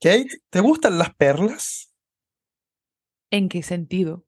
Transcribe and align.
Kate, 0.00 0.42
¿te 0.50 0.60
gustan 0.60 0.98
las 0.98 1.14
perlas? 1.14 1.92
¿En 3.30 3.48
qué 3.48 3.62
sentido? 3.62 4.26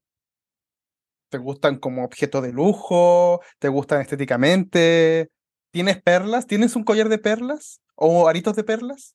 ¿Te 1.29 1.39
gustan 1.39 1.79
como 1.79 2.05
objeto 2.05 2.41
de 2.41 2.53
lujo? 2.53 3.41
¿Te 3.59 3.69
gustan 3.69 4.01
estéticamente? 4.01 5.31
¿Tienes 5.71 6.03
perlas? 6.03 6.47
¿Tienes 6.47 6.75
un 6.77 6.85
collar 6.85 7.09
de 7.09 7.19
perlas? 7.19 7.81
¿O 7.95 8.29
aritos 8.29 8.57
de 8.57 8.65
perlas? 8.65 9.15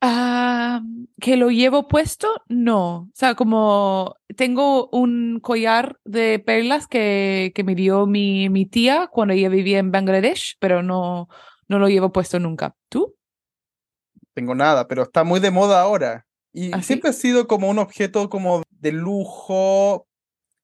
Ah, 0.00 0.80
que 1.20 1.36
lo 1.36 1.50
llevo 1.50 1.88
puesto, 1.88 2.28
no. 2.48 2.96
O 2.98 3.10
sea, 3.14 3.34
como 3.34 4.14
tengo 4.36 4.88
un 4.90 5.40
collar 5.40 5.98
de 6.04 6.38
perlas 6.38 6.86
que, 6.86 7.52
que 7.54 7.64
me 7.64 7.74
dio 7.74 8.06
mi, 8.06 8.48
mi 8.48 8.64
tía 8.66 9.08
cuando 9.08 9.34
ella 9.34 9.48
vivía 9.48 9.80
en 9.80 9.90
Bangladesh, 9.90 10.56
pero 10.60 10.82
no, 10.84 11.28
no 11.66 11.78
lo 11.80 11.88
llevo 11.88 12.12
puesto 12.12 12.38
nunca. 12.38 12.76
¿Tú? 12.88 13.17
Tengo 14.38 14.54
nada, 14.54 14.86
pero 14.86 15.02
está 15.02 15.24
muy 15.24 15.40
de 15.40 15.50
moda 15.50 15.80
ahora. 15.80 16.24
Y 16.52 16.72
¿Ah, 16.72 16.80
siempre 16.80 17.10
ha 17.10 17.12
sido 17.12 17.48
como 17.48 17.68
un 17.68 17.80
objeto 17.80 18.30
como 18.30 18.62
de 18.70 18.92
lujo, 18.92 20.06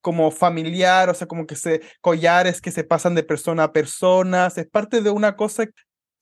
como 0.00 0.30
familiar, 0.30 1.10
o 1.10 1.14
sea, 1.14 1.26
como 1.26 1.44
que 1.44 1.56
se 1.56 1.80
collares 2.00 2.60
que 2.60 2.70
se 2.70 2.84
pasan 2.84 3.16
de 3.16 3.24
persona 3.24 3.64
a 3.64 3.72
persona, 3.72 4.46
es 4.46 4.68
parte 4.68 5.00
de 5.00 5.10
una 5.10 5.34
cosa 5.34 5.64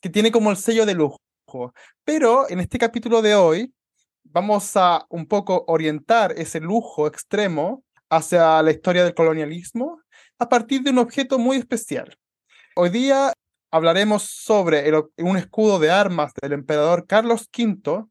que 0.00 0.08
tiene 0.08 0.32
como 0.32 0.50
el 0.50 0.56
sello 0.56 0.86
de 0.86 0.94
lujo. 0.94 1.18
Pero 2.06 2.48
en 2.48 2.58
este 2.58 2.78
capítulo 2.78 3.20
de 3.20 3.34
hoy 3.34 3.74
vamos 4.24 4.74
a 4.78 5.04
un 5.10 5.26
poco 5.26 5.66
orientar 5.68 6.32
ese 6.38 6.58
lujo 6.58 7.06
extremo 7.06 7.84
hacia 8.08 8.62
la 8.62 8.70
historia 8.70 9.04
del 9.04 9.12
colonialismo 9.12 10.00
a 10.38 10.48
partir 10.48 10.80
de 10.80 10.88
un 10.88 11.00
objeto 11.00 11.38
muy 11.38 11.58
especial. 11.58 12.16
Hoy 12.76 12.88
día 12.88 13.34
hablaremos 13.72 14.22
sobre 14.22 14.86
el- 14.86 15.02
un 15.16 15.36
escudo 15.36 15.78
de 15.80 15.90
armas 15.90 16.32
del 16.40 16.52
emperador 16.52 17.06
Carlos 17.06 17.48
V 17.56 18.04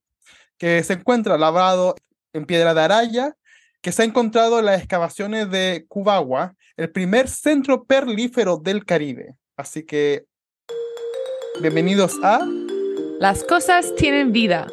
que 0.58 0.84
se 0.84 0.94
encuentra 0.94 1.38
labrado 1.38 1.96
en 2.34 2.46
piedra 2.46 2.74
de 2.74 2.82
araya, 2.82 3.36
que 3.82 3.92
se 3.92 4.02
ha 4.02 4.06
encontrado 4.06 4.60
en 4.60 4.66
las 4.66 4.80
excavaciones 4.80 5.50
de 5.50 5.86
Cubagua, 5.88 6.56
el 6.78 6.92
primer 6.92 7.28
centro 7.28 7.84
perlífero 7.84 8.58
del 8.58 8.86
Caribe. 8.86 9.36
Así 9.56 9.84
que, 9.84 10.26
bienvenidos 11.62 12.18
a 12.24 12.46
Las 13.20 13.44
cosas 13.44 13.94
tienen 13.96 14.32
vida. 14.32 14.68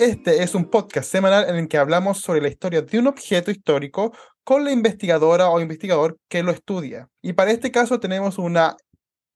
Este 0.00 0.42
es 0.42 0.56
un 0.56 0.64
podcast 0.64 1.08
semanal 1.08 1.48
en 1.48 1.54
el 1.54 1.68
que 1.68 1.78
hablamos 1.78 2.18
sobre 2.20 2.40
la 2.40 2.48
historia 2.48 2.82
de 2.82 2.98
un 2.98 3.06
objeto 3.06 3.52
histórico 3.52 4.12
con 4.44 4.64
la 4.64 4.72
investigadora 4.72 5.48
o 5.50 5.60
investigador 5.60 6.18
que 6.28 6.42
lo 6.42 6.50
estudia. 6.50 7.08
Y 7.22 7.32
para 7.34 7.52
este 7.52 7.70
caso 7.70 8.00
tenemos 8.00 8.38
una 8.38 8.76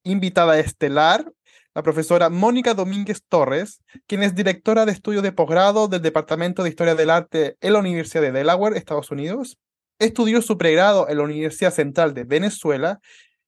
invitada 0.02 0.58
estelar, 0.58 1.32
la 1.74 1.82
profesora 1.82 2.30
Mónica 2.30 2.74
Domínguez 2.74 3.22
Torres, 3.28 3.82
quien 4.06 4.22
es 4.22 4.34
directora 4.34 4.86
de 4.86 4.92
estudios 4.92 5.22
de 5.22 5.32
posgrado 5.32 5.88
del 5.88 6.00
Departamento 6.00 6.62
de 6.62 6.70
Historia 6.70 6.94
del 6.94 7.10
Arte 7.10 7.56
en 7.60 7.74
la 7.74 7.80
Universidad 7.80 8.22
de 8.22 8.32
Delaware, 8.32 8.76
Estados 8.76 9.10
Unidos. 9.10 9.58
Estudió 9.98 10.40
su 10.42 10.56
pregrado 10.56 11.08
en 11.08 11.18
la 11.18 11.24
Universidad 11.24 11.72
Central 11.72 12.14
de 12.14 12.24
Venezuela 12.24 13.00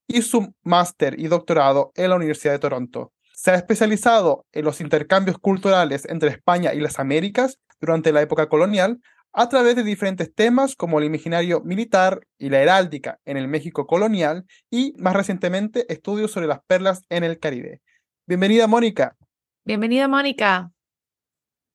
y 0.07 0.23
su 0.23 0.55
máster 0.63 1.19
y 1.19 1.29
doctorado 1.29 1.93
en 1.95 2.11
la 2.11 2.17
Universidad 2.17 2.53
de 2.53 2.59
Toronto. 2.59 3.13
Se 3.35 3.51
ha 3.51 3.55
especializado 3.55 4.45
en 4.53 4.65
los 4.65 4.81
intercambios 4.81 5.39
culturales 5.39 6.05
entre 6.07 6.31
España 6.31 6.75
y 6.75 6.81
las 6.81 6.99
Américas 6.99 7.59
durante 7.81 8.13
la 8.13 8.21
época 8.21 8.49
colonial 8.49 8.99
a 9.33 9.49
través 9.49 9.77
de 9.77 9.85
diferentes 9.85 10.35
temas 10.35 10.75
como 10.75 10.99
el 10.99 11.05
imaginario 11.05 11.61
militar 11.61 12.21
y 12.39 12.49
la 12.51 12.61
heráldica 12.61 13.21
en 13.25 13.37
el 13.37 13.49
México 13.49 13.87
colonial 13.87 14.45
y, 14.71 14.95
más 14.99 15.15
recientemente, 15.15 15.91
estudios 15.93 16.31
sobre 16.33 16.47
las 16.47 16.61
perlas 16.67 17.03
en 17.09 17.25
el 17.25 17.39
Caribe. 17.39 17.81
Bienvenida, 18.27 18.67
Mónica. 18.67 19.17
Bienvenida, 19.65 20.09
Mónica. 20.09 20.71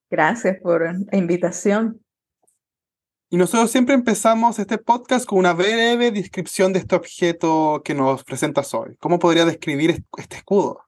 Gracias 0.10 0.58
por 0.62 0.82
la 0.84 1.18
invitación. 1.18 2.00
Y 3.30 3.38
nosotros 3.38 3.72
siempre 3.72 3.96
empezamos 3.96 4.60
este 4.60 4.78
podcast 4.78 5.26
con 5.26 5.40
una 5.40 5.54
breve 5.54 6.12
descripción 6.12 6.72
de 6.72 6.80
este 6.80 6.96
objeto 6.96 7.82
que 7.84 7.96
nos 7.96 8.24
presentas 8.24 8.74
hoy. 8.76 8.96
¿Cómo 9.00 9.18
podría 9.18 9.46
describir 9.46 9.90
est- 9.90 10.06
este 10.18 10.36
escudo? 10.38 10.84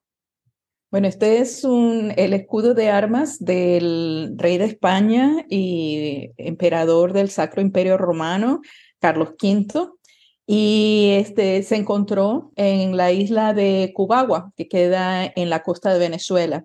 Bueno, 0.96 1.10
este 1.10 1.40
es 1.40 1.66
un, 1.66 2.14
el 2.16 2.32
escudo 2.32 2.74
de 2.74 2.90
armas 2.90 3.44
del 3.44 4.34
rey 4.38 4.58
de 4.58 4.64
España 4.64 5.46
y 5.50 6.32
emperador 6.38 7.12
del 7.12 7.30
Sacro 7.30 7.62
Imperio 7.62 7.98
Romano, 7.98 8.62
Carlos 9.00 9.32
V. 9.32 9.90
Y 10.48 11.18
este 11.18 11.64
se 11.64 11.76
encontró 11.76 12.54
en 12.56 12.96
la 12.96 13.12
isla 13.12 13.54
de 13.54 13.92
Cubagua, 13.94 14.54
que 14.56 14.70
queda 14.70 15.26
en 15.26 15.50
la 15.50 15.64
costa 15.64 15.92
de 15.92 16.00
Venezuela. 16.00 16.64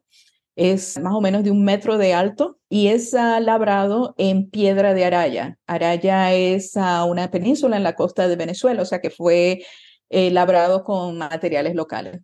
Es 0.55 0.97
más 1.01 1.15
o 1.15 1.21
menos 1.21 1.43
de 1.43 1.51
un 1.51 1.65
metro 1.65 1.99
de 1.99 2.15
alto 2.15 2.61
y 2.69 2.87
es 2.87 3.13
labrado 3.13 4.15
en 4.17 4.49
piedra 4.49 4.95
de 4.95 5.07
Araya. 5.07 5.59
Araya 5.67 6.33
es 6.33 6.77
una 6.77 7.33
península 7.33 7.77
en 7.77 7.83
la 7.83 7.97
costa 7.97 8.29
de 8.29 8.37
Venezuela, 8.37 8.83
o 8.83 8.87
sea 8.87 9.01
que 9.01 9.11
fue 9.11 9.65
eh, 10.09 10.31
labrado 10.31 10.85
con 10.85 11.19
materiales 11.19 11.75
locales. 11.75 12.21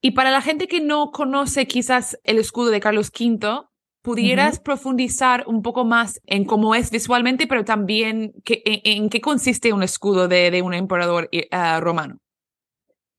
Y 0.00 0.12
para 0.12 0.30
la 0.30 0.40
gente 0.40 0.66
que 0.66 0.80
no 0.80 1.10
conoce 1.10 1.66
quizás 1.66 2.18
el 2.24 2.38
escudo 2.38 2.70
de 2.70 2.80
Carlos 2.80 3.10
V, 3.10 3.62
¿pudieras 4.02 4.58
profundizar 4.58 5.44
un 5.46 5.60
poco 5.60 5.84
más 5.84 6.20
en 6.24 6.46
cómo 6.46 6.74
es 6.74 6.90
visualmente, 6.90 7.46
pero 7.46 7.64
también 7.64 8.32
que, 8.44 8.62
en, 8.64 8.80
en 8.84 9.10
qué 9.10 9.20
consiste 9.20 9.74
un 9.74 9.82
escudo 9.82 10.26
de, 10.26 10.50
de 10.50 10.62
un 10.62 10.72
emperador 10.72 11.28
eh, 11.32 11.48
ah, 11.50 11.80
romano? 11.80 12.16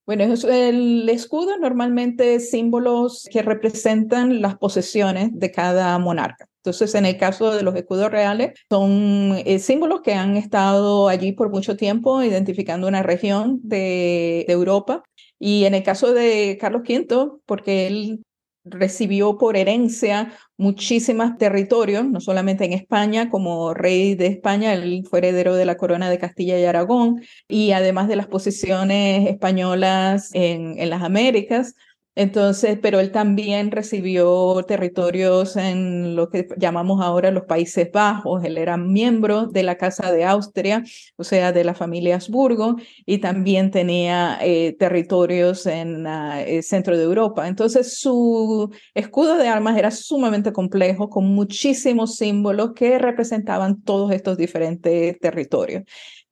Bueno, 0.04 0.24
el 0.24 1.08
escudo 1.08 1.56
normalmente 1.58 2.34
es 2.34 2.50
símbolos 2.50 3.28
que 3.30 3.42
representan 3.42 4.42
las 4.42 4.58
posesiones 4.58 5.30
de 5.32 5.52
cada 5.52 5.96
monarca. 6.00 6.48
Entonces, 6.64 6.94
en 6.96 7.06
el 7.06 7.16
caso 7.16 7.54
de 7.54 7.62
los 7.62 7.74
escudos 7.76 8.10
reales, 8.10 8.52
son 8.68 9.36
eh, 9.44 9.58
símbolos 9.60 10.00
que 10.02 10.14
han 10.14 10.36
estado 10.36 11.08
allí 11.08 11.32
por 11.32 11.50
mucho 11.50 11.76
tiempo, 11.76 12.22
identificando 12.22 12.88
una 12.88 13.02
región 13.04 13.60
de, 13.62 14.44
de 14.46 14.52
Europa. 14.52 15.04
Y 15.44 15.64
en 15.64 15.74
el 15.74 15.82
caso 15.82 16.14
de 16.14 16.56
Carlos 16.60 16.82
V, 16.88 17.40
porque 17.46 17.88
él 17.88 18.22
recibió 18.64 19.38
por 19.38 19.56
herencia 19.56 20.32
muchísimos 20.56 21.36
territorios, 21.36 22.04
no 22.04 22.20
solamente 22.20 22.64
en 22.64 22.72
España, 22.72 23.28
como 23.28 23.74
rey 23.74 24.14
de 24.14 24.28
España, 24.28 24.72
él 24.72 25.02
fue 25.10 25.18
heredero 25.18 25.56
de 25.56 25.64
la 25.64 25.76
corona 25.76 26.10
de 26.10 26.20
Castilla 26.20 26.60
y 26.60 26.64
Aragón, 26.64 27.22
y 27.48 27.72
además 27.72 28.06
de 28.06 28.14
las 28.14 28.28
posiciones 28.28 29.28
españolas 29.28 30.30
en, 30.32 30.78
en 30.78 30.90
las 30.90 31.02
Américas. 31.02 31.74
Entonces, 32.14 32.78
pero 32.82 33.00
él 33.00 33.10
también 33.10 33.70
recibió 33.70 34.62
territorios 34.68 35.56
en 35.56 36.14
lo 36.14 36.28
que 36.28 36.46
llamamos 36.58 37.00
ahora 37.00 37.30
los 37.30 37.44
Países 37.44 37.90
Bajos. 37.90 38.44
Él 38.44 38.58
era 38.58 38.76
miembro 38.76 39.46
de 39.46 39.62
la 39.62 39.76
Casa 39.76 40.12
de 40.12 40.24
Austria, 40.24 40.84
o 41.16 41.24
sea, 41.24 41.52
de 41.52 41.64
la 41.64 41.74
familia 41.74 42.16
Habsburgo, 42.16 42.76
y 43.06 43.18
también 43.18 43.70
tenía 43.70 44.38
eh, 44.42 44.76
territorios 44.78 45.64
en 45.64 46.06
ah, 46.06 46.42
el 46.42 46.62
centro 46.62 46.98
de 46.98 47.04
Europa. 47.04 47.48
Entonces, 47.48 47.98
su 47.98 48.70
escudo 48.94 49.38
de 49.38 49.48
armas 49.48 49.78
era 49.78 49.90
sumamente 49.90 50.52
complejo, 50.52 51.08
con 51.08 51.24
muchísimos 51.26 52.16
símbolos 52.16 52.72
que 52.74 52.98
representaban 52.98 53.82
todos 53.82 54.12
estos 54.12 54.36
diferentes 54.36 55.18
territorios 55.18 55.84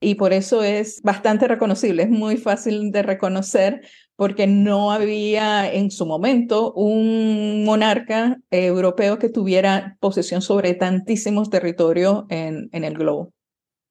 y 0.03 0.15
por 0.15 0.33
eso 0.33 0.63
es 0.63 0.99
bastante 1.03 1.47
reconocible, 1.47 2.03
es 2.03 2.09
muy 2.09 2.37
fácil 2.37 2.91
de 2.91 3.03
reconocer 3.03 3.81
porque 4.21 4.45
no 4.45 4.91
había 4.91 5.73
en 5.73 5.89
su 5.89 6.05
momento 6.05 6.73
un 6.73 7.65
monarca 7.65 8.37
europeo 8.51 9.17
que 9.17 9.29
tuviera 9.29 9.97
posesión 9.99 10.43
sobre 10.43 10.75
tantísimos 10.75 11.49
territorios 11.49 12.25
en, 12.29 12.69
en 12.71 12.83
el 12.83 12.93
globo. 12.93 13.33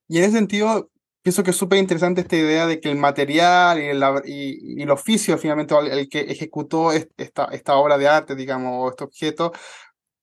Y 0.07 0.19
en 0.19 0.25
ese 0.27 0.35
sentido, 0.35 0.89
pienso 1.23 1.43
que 1.43 1.51
es 1.51 1.57
súper 1.57 1.81
interesante 1.81 2.21
esta 2.21 2.37
idea 2.37 2.69
de 2.69 2.79
que 2.79 2.93
el 2.93 2.97
material 2.97 3.81
y 3.81 3.87
el, 3.87 4.05
y, 4.25 4.79
y 4.79 4.83
el 4.85 4.91
oficio 4.93 5.37
finalmente 5.37 5.75
el, 5.77 5.89
el 5.89 6.09
que 6.09 6.21
ejecutó 6.21 6.93
esta, 6.93 7.47
esta 7.47 7.75
obra 7.75 7.99
de 7.99 8.07
arte, 8.07 8.37
digamos, 8.37 8.73
o 8.77 8.91
este 8.91 9.03
objeto, 9.03 9.51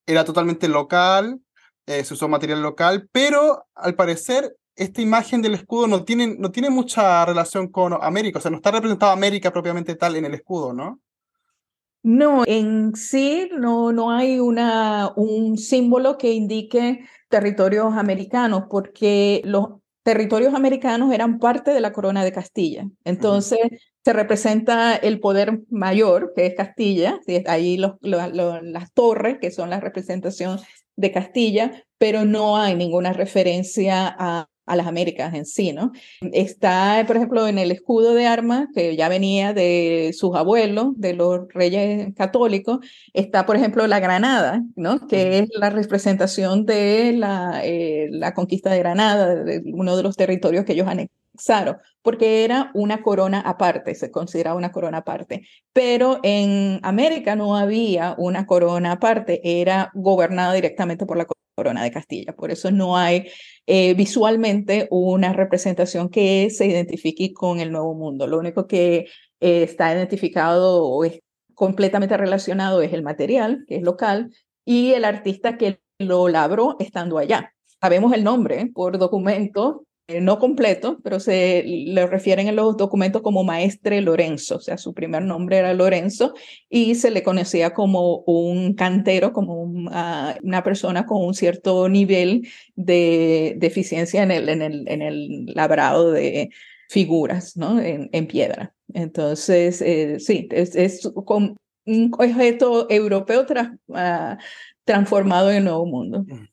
era 0.06 0.24
totalmente 0.24 0.70
local, 0.70 1.42
eh, 1.86 2.06
se 2.06 2.14
usó 2.14 2.30
material 2.30 2.62
local, 2.62 3.10
pero 3.12 3.66
al 3.76 3.96
parecer 3.96 4.56
esta 4.78 5.02
imagen 5.02 5.42
del 5.42 5.56
escudo 5.56 5.88
no 5.88 6.04
tiene, 6.04 6.36
no 6.38 6.52
tiene 6.52 6.70
mucha 6.70 7.26
relación 7.26 7.68
con 7.68 7.94
América, 8.00 8.40
o 8.40 8.42
sea, 8.42 8.52
no 8.52 8.58
está 8.58 8.72
representado 8.72 9.12
América 9.12 9.52
propiamente 9.52 9.96
tal 9.96 10.16
en 10.16 10.26
el 10.26 10.36
escudo, 10.36 10.74
¿no? 10.74 11.00
No, 12.04 12.44
en 12.46 12.96
sí 12.96 13.50
no, 13.58 13.92
no 13.92 14.12
hay 14.12 14.40
una, 14.40 15.12
un 15.16 15.58
símbolo 15.58 16.18
que 16.18 16.32
indique 16.32 17.06
territorios 17.28 17.94
americanos, 17.96 18.66
porque 18.70 19.42
los 19.44 19.82
territorios 20.04 20.54
americanos 20.54 21.12
eran 21.12 21.38
parte 21.38 21.72
de 21.72 21.82
la 21.82 21.92
corona 21.92 22.24
de 22.24 22.32
Castilla. 22.32 22.88
Entonces, 23.04 23.60
uh 23.62 23.68
-huh. 23.68 23.80
se 24.06 24.14
representa 24.14 24.96
el 24.96 25.20
poder 25.20 25.64
mayor, 25.70 26.32
que 26.34 26.46
es 26.46 26.56
Castilla, 26.56 27.20
ahí 27.48 27.76
los, 27.76 27.96
los, 28.00 28.34
los, 28.34 28.64
las 28.64 28.94
torres, 28.94 29.40
que 29.42 29.52
son 29.52 29.70
la 29.70 29.82
representación 29.82 30.60
de 30.96 31.12
Castilla, 31.12 31.84
pero 31.98 32.24
no 32.24 32.56
hay 32.56 32.76
ninguna 32.76 33.12
referencia 33.12 34.16
a 34.18 34.48
a 34.68 34.76
las 34.76 34.86
Américas 34.86 35.34
en 35.34 35.46
sí, 35.46 35.74
¿no? 35.74 35.92
Está, 36.34 37.04
por 37.08 37.16
ejemplo, 37.16 37.48
en 37.48 37.58
el 37.58 37.72
escudo 37.72 38.14
de 38.14 38.28
armas, 38.28 38.68
que 38.76 38.96
ya 38.96 39.10
venía 39.10 39.54
de 39.54 40.12
sus 40.14 40.36
abuelos, 40.36 40.90
de 40.98 41.14
los 41.14 41.48
reyes 41.54 42.14
católicos, 42.16 42.80
está, 43.14 43.46
por 43.46 43.56
ejemplo, 43.56 43.88
la 43.88 44.00
granada, 44.00 44.64
¿no? 44.76 45.08
Que 45.08 45.40
es 45.40 45.50
la 45.56 45.70
representación 45.70 46.66
de 46.66 47.14
la, 47.14 47.62
eh, 47.64 48.10
la 48.12 48.34
conquista 48.34 48.70
de 48.70 48.80
Granada, 48.80 49.36
de 49.36 49.62
uno 49.74 49.96
de 49.96 50.04
los 50.04 50.16
territorios 50.16 50.66
que 50.66 50.74
ellos 50.74 50.88
anexaron, 50.88 51.78
porque 52.02 52.44
era 52.44 52.72
una 52.74 53.02
corona 53.02 53.40
aparte, 53.42 53.96
se 53.96 54.12
consideraba 54.12 54.58
una 54.58 54.72
corona 54.72 55.00
aparte. 55.00 55.48
Pero 55.74 56.20
en 56.24 56.80
América 56.84 57.36
no 57.36 57.56
había 57.56 58.16
una 58.18 58.46
corona 58.46 58.94
aparte, 58.94 59.62
era 59.62 59.92
gobernada 59.94 60.54
directamente 60.54 61.06
por 61.06 61.18
la 61.18 61.26
corona 61.58 61.84
de 61.84 61.92
Castilla. 61.92 62.36
Por 62.36 62.52
eso 62.52 62.70
no 62.72 62.98
hay 62.98 63.26
eh, 63.66 63.96
visualmente 63.96 64.88
una 64.92 65.34
representación 65.34 66.08
que 66.10 66.50
se 66.52 66.68
identifique 66.68 67.34
con 67.34 67.60
el 67.60 67.72
Nuevo 67.72 67.96
Mundo. 67.96 68.28
Lo 68.28 68.38
único 68.38 68.68
que 68.68 69.08
eh, 69.40 69.64
está 69.64 69.92
identificado 69.92 70.86
o 70.86 71.04
es 71.04 71.20
completamente 71.56 72.16
relacionado 72.16 72.84
es 72.84 72.94
el 72.94 73.02
material, 73.02 73.66
que 73.68 73.78
es 73.78 73.82
local, 73.82 74.32
y 74.66 74.94
el 74.94 75.04
artista 75.04 75.58
que 75.58 75.80
lo 75.98 76.28
labró 76.28 76.76
estando 76.80 77.18
allá. 77.18 77.56
Sabemos 77.82 78.14
el 78.14 78.24
nombre 78.24 78.70
por 78.72 79.00
documento, 79.00 79.88
eh, 79.88 79.97
no 80.08 80.40
completo, 80.40 81.00
pero 81.04 81.20
se 81.20 81.64
le 81.66 82.08
refieren 82.08 82.48
en 82.48 82.56
los 82.56 82.78
documentos 82.78 83.22
como 83.22 83.44
Maestre 83.44 84.02
Lorenzo, 84.02 84.56
o 84.56 84.60
sea, 84.60 84.78
su 84.78 84.94
primer 84.94 85.24
nombre 85.24 85.58
era 85.58 85.74
Lorenzo 85.74 86.34
y 86.70 86.96
se 86.96 87.12
le 87.12 87.24
conocía 87.24 87.74
como 87.74 88.20
un 88.20 88.74
cantero, 88.74 89.34
como 89.34 89.90
ah, 89.92 90.36
una 90.44 90.64
persona 90.64 91.06
con 91.06 91.26
un 91.26 91.34
cierto 91.34 91.90
nivel 91.90 92.48
de, 92.76 93.56
deficiencia 93.58 94.24
en 94.24 94.32
el, 94.32 94.48
en, 94.48 94.62
el, 94.62 94.88
en 94.88 95.02
el 95.02 95.46
labrado 95.48 96.12
de 96.12 96.52
figuras, 96.90 97.58
¿no? 97.58 97.80
En, 97.82 98.28
piedra. 98.28 98.74
Entonces, 98.94 99.82
eh, 99.82 100.20
sí, 100.20 100.48
es, 100.52 100.76
es 100.76 101.06
un 101.06 101.58
objeto 102.18 102.88
europeo 102.90 103.46
ah, 103.94 104.38
transformado 104.86 105.52
en 105.52 105.58
el 105.58 105.64
Nuevo 105.66 105.86
Mundo. 105.86 106.24
Mm. 106.28 106.48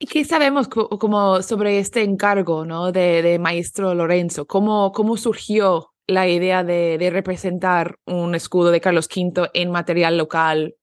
¿Y 0.00 0.06
qué 0.06 0.24
sabemos 0.24 0.68
como 0.68 1.42
sobre 1.42 1.80
este 1.80 2.02
encargo 2.02 2.64
¿no? 2.64 2.92
de, 2.92 3.38
Maestro 3.40 3.94
Lorenzo? 3.94 4.46
¿Cómo, 4.46 4.92
¿Cómo 4.92 5.16
surgió 5.16 5.92
la 6.06 6.28
idea 6.28 6.62
de, 6.62 6.98
de, 6.98 7.10
representar 7.10 7.98
un 8.06 8.34
escudo 8.36 8.70
de 8.70 8.80
Carlos 8.80 9.08
V 9.14 9.50
en 9.54 9.70
material 9.72 10.16
local? 10.16 10.76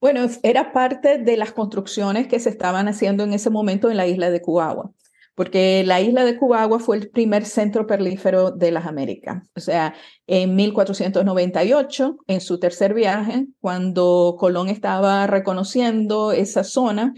Bueno, 0.00 0.26
era 0.42 0.72
parte 0.72 1.18
de 1.18 1.36
las 1.36 1.52
construcciones 1.52 2.26
que 2.26 2.40
se 2.40 2.48
estaban 2.48 2.88
haciendo 2.88 3.24
en 3.24 3.34
ese 3.34 3.50
momento 3.50 3.90
en 3.90 3.96
la 3.98 4.06
isla 4.06 4.30
de 4.30 4.40
Cubagua, 4.40 4.90
porque 5.34 5.82
la 5.84 6.00
isla 6.00 6.24
de 6.24 6.36
Cubagua 6.38 6.78
fue 6.78 6.96
el 6.96 7.10
primer 7.10 7.44
centro 7.44 7.86
perlífero 7.86 8.50
de 8.50 8.70
las 8.70 8.86
Américas. 8.86 9.48
O 9.54 9.60
sea, 9.60 9.94
en 10.26 10.56
1498, 10.56 12.18
en 12.26 12.40
su 12.40 12.58
tercer 12.58 12.94
viaje, 12.94 13.46
cuando 13.60 14.36
Colón 14.38 14.68
estaba 14.68 15.26
reconociendo 15.26 16.32
esa 16.32 16.64
zona, 16.64 17.14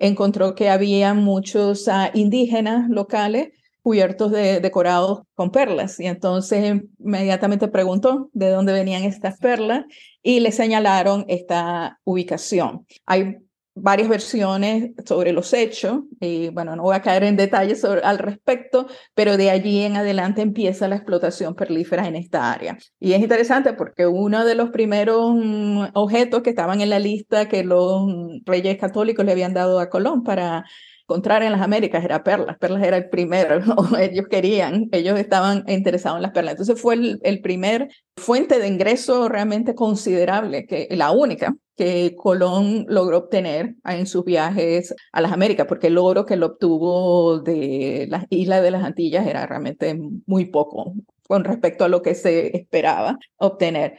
encontró 0.00 0.56
que 0.56 0.68
había 0.68 1.14
muchos 1.14 1.86
ah, 1.86 2.10
indígenas 2.14 2.88
locales 2.90 3.50
cubiertos 3.82 4.32
de, 4.32 4.60
decorados 4.60 5.22
con 5.34 5.50
perlas. 5.50 6.00
Y 6.00 6.06
entonces 6.06 6.82
inmediatamente 6.98 7.68
preguntó 7.68 8.30
de 8.32 8.50
dónde 8.50 8.72
venían 8.72 9.04
estas 9.04 9.38
perlas 9.38 9.84
y 10.22 10.40
le 10.40 10.52
señalaron 10.52 11.24
esta 11.28 12.00
ubicación. 12.04 12.86
Hay 13.06 13.36
varias 13.80 14.08
versiones 14.08 14.92
sobre 15.04 15.32
los 15.32 15.52
hechos, 15.52 16.00
y 16.20 16.48
bueno, 16.50 16.76
no 16.76 16.82
voy 16.82 16.96
a 16.96 17.02
caer 17.02 17.24
en 17.24 17.36
detalles 17.36 17.84
al 17.84 18.18
respecto, 18.18 18.86
pero 19.14 19.36
de 19.36 19.50
allí 19.50 19.82
en 19.82 19.96
adelante 19.96 20.42
empieza 20.42 20.88
la 20.88 20.96
explotación 20.96 21.54
perlífera 21.54 22.06
en 22.06 22.16
esta 22.16 22.52
área. 22.52 22.78
Y 22.98 23.12
es 23.12 23.20
interesante 23.20 23.72
porque 23.72 24.06
uno 24.06 24.44
de 24.44 24.54
los 24.54 24.70
primeros 24.70 25.34
mm, 25.34 25.84
objetos 25.94 26.42
que 26.42 26.50
estaban 26.50 26.80
en 26.80 26.90
la 26.90 26.98
lista 26.98 27.48
que 27.48 27.64
los 27.64 28.08
reyes 28.44 28.78
católicos 28.78 29.24
le 29.24 29.32
habían 29.32 29.54
dado 29.54 29.80
a 29.80 29.88
Colón 29.88 30.22
para 30.22 30.64
encontrar 31.10 31.42
en 31.42 31.50
las 31.50 31.60
Américas 31.60 32.04
era 32.04 32.22
perlas. 32.22 32.56
Perlas 32.58 32.84
era 32.84 32.96
el 32.96 33.08
primero, 33.08 33.60
ellos 33.98 34.26
querían, 34.30 34.88
ellos 34.92 35.18
estaban 35.18 35.64
interesados 35.66 36.18
en 36.18 36.22
las 36.22 36.30
perlas. 36.30 36.52
Entonces 36.52 36.80
fue 36.80 36.94
el, 36.94 37.18
el 37.24 37.40
primer 37.40 37.88
fuente 38.16 38.60
de 38.60 38.68
ingreso 38.68 39.28
realmente 39.28 39.74
considerable, 39.74 40.66
que 40.66 40.86
la 40.92 41.10
única 41.10 41.56
que 41.76 42.14
Colón 42.16 42.86
logró 42.88 43.18
obtener 43.18 43.74
en 43.84 44.06
sus 44.06 44.24
viajes 44.24 44.94
a 45.10 45.20
las 45.20 45.32
Américas, 45.32 45.66
porque 45.66 45.88
el 45.88 45.98
oro 45.98 46.26
que 46.26 46.36
lo 46.36 46.46
obtuvo 46.46 47.40
de 47.40 48.06
las 48.08 48.26
Islas 48.30 48.62
de 48.62 48.70
las 48.70 48.84
Antillas 48.84 49.26
era 49.26 49.46
realmente 49.46 49.98
muy 50.26 50.44
poco 50.44 50.94
con 51.26 51.42
respecto 51.42 51.84
a 51.84 51.88
lo 51.88 52.02
que 52.02 52.14
se 52.14 52.56
esperaba 52.56 53.18
obtener. 53.36 53.98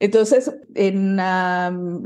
Entonces, 0.00 0.50
en 0.74 1.16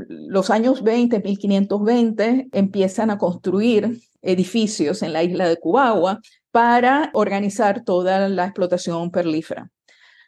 los 0.09 0.49
años 0.49 0.83
20, 0.83 1.21
1520, 1.21 2.49
empiezan 2.51 3.09
a 3.09 3.17
construir 3.17 3.99
edificios 4.23 5.03
en 5.03 5.13
la 5.13 5.21
isla 5.23 5.47
de 5.47 5.57
Cubagua 5.57 6.19
para 6.51 7.11
organizar 7.13 7.83
toda 7.83 8.27
la 8.29 8.45
explotación 8.45 9.11
perlífera. 9.11 9.69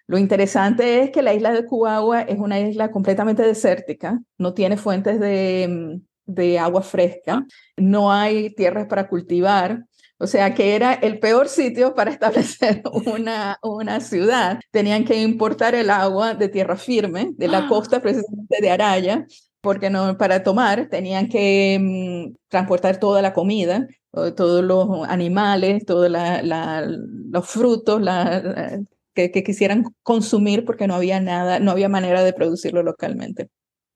Lo 0.08 0.20
interesante 0.20 1.02
es 1.02 1.10
que 1.10 1.24
la 1.24 1.34
isla 1.34 1.52
de 1.52 1.66
Cubagua 1.66 2.22
es 2.22 2.38
una 2.38 2.60
isla 2.60 2.92
completamente 2.92 3.42
desértica, 3.42 4.20
no 4.38 4.54
tiene 4.54 4.78
fuentes 4.78 5.20
de, 5.20 6.00
de 6.26 6.60
agua 6.60 6.84
fresca, 6.84 7.46
no 7.76 8.12
hay 8.12 8.54
tierras 8.54 8.86
para 8.88 9.08
cultivar, 9.08 9.86
o 10.18 10.28
sea 10.28 10.54
que 10.54 10.76
era 10.76 10.94
el 10.94 11.20
peor 11.20 11.50
sitio 11.50 11.94
para 11.94 12.12
establecer 12.12 12.84
una, 13.06 13.58
una 13.62 14.00
ciudad. 14.00 14.60
Tenían 14.72 15.06
que 15.06 15.22
importar 15.22 15.76
el 15.76 15.90
agua 15.90 16.36
de 16.36 16.50
tierra 16.50 16.78
firme, 16.78 17.32
de 17.36 17.48
la 17.48 17.68
costa 17.68 18.02
precisamente 18.02 18.58
de 18.62 18.70
Araya, 18.70 19.26
porque 19.66 19.90
no, 19.90 20.16
para 20.16 20.44
tomar 20.44 20.90
tenían 20.90 21.28
que 21.28 21.80
mm, 21.82 22.36
transportar 22.50 23.00
toda 23.00 23.24
la 23.24 23.34
comida, 23.34 23.88
todos 24.12 24.64
los 24.64 25.10
animales, 25.10 25.86
todos 25.86 26.08
los 26.08 27.48
frutos, 27.50 28.00
la, 28.00 28.80
que, 29.16 29.32
quisieran 29.32 29.86
consumir 30.04 30.66
porque 30.66 30.88
no 30.88 30.94
había 30.94 31.20
nada, 31.20 31.60
no 31.60 31.72
había 31.72 31.90
manera 31.90 32.24
de 32.24 32.32
producirlo 32.32 32.84
localmente. 32.84 33.50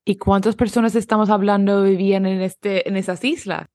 ¿Y 0.04 0.16
cuántas 0.16 0.56
personas 0.56 0.96
estamos 0.96 1.30
hablando 1.30 1.84
vivían 1.84 2.26
en, 2.26 2.40
este, 2.40 2.88
en 2.88 2.96
esas 2.96 3.22
islas? 3.22 3.68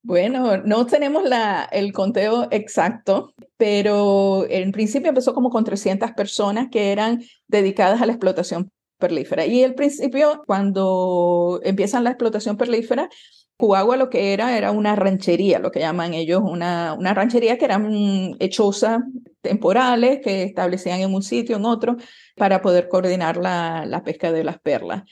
Bueno, 0.00 0.58
no 0.58 0.86
tenemos 0.86 1.24
la, 1.24 1.64
el 1.72 1.92
conteo 1.92 2.46
exacto, 2.52 3.34
pero 3.56 4.46
en 4.48 4.70
principio 4.70 5.08
empezó 5.08 5.34
como 5.34 5.50
con 5.50 5.64
300 5.64 6.12
personas 6.12 6.68
que 6.70 6.92
eran 6.92 7.20
dedicadas 7.48 8.00
a 8.00 8.06
la 8.06 8.12
explotación 8.12 8.70
perlífera. 9.04 9.44
Y 9.44 9.62
al 9.62 9.74
principio, 9.74 10.42
cuando 10.46 11.60
empiezan 11.62 12.04
la 12.04 12.10
explotación 12.10 12.56
perlífera, 12.56 13.10
Cubagua 13.58 13.96
lo 13.96 14.08
que 14.08 14.32
era 14.32 14.56
era 14.56 14.70
una 14.70 14.96
ranchería, 14.96 15.58
lo 15.58 15.70
que 15.70 15.80
llaman 15.80 16.14
ellos 16.14 16.42
una, 16.42 16.94
una 16.98 17.12
ranchería 17.12 17.58
que 17.58 17.66
eran 17.66 18.34
hechosas 18.40 19.02
temporales 19.42 20.20
que 20.24 20.42
establecían 20.42 21.00
en 21.00 21.14
un 21.14 21.22
sitio, 21.22 21.56
en 21.56 21.66
otro, 21.66 21.96
para 22.34 22.62
poder 22.62 22.88
coordinar 22.88 23.36
la, 23.36 23.84
la 23.86 24.02
pesca 24.02 24.32
de 24.32 24.42
las 24.42 24.58
perlas. 24.58 25.02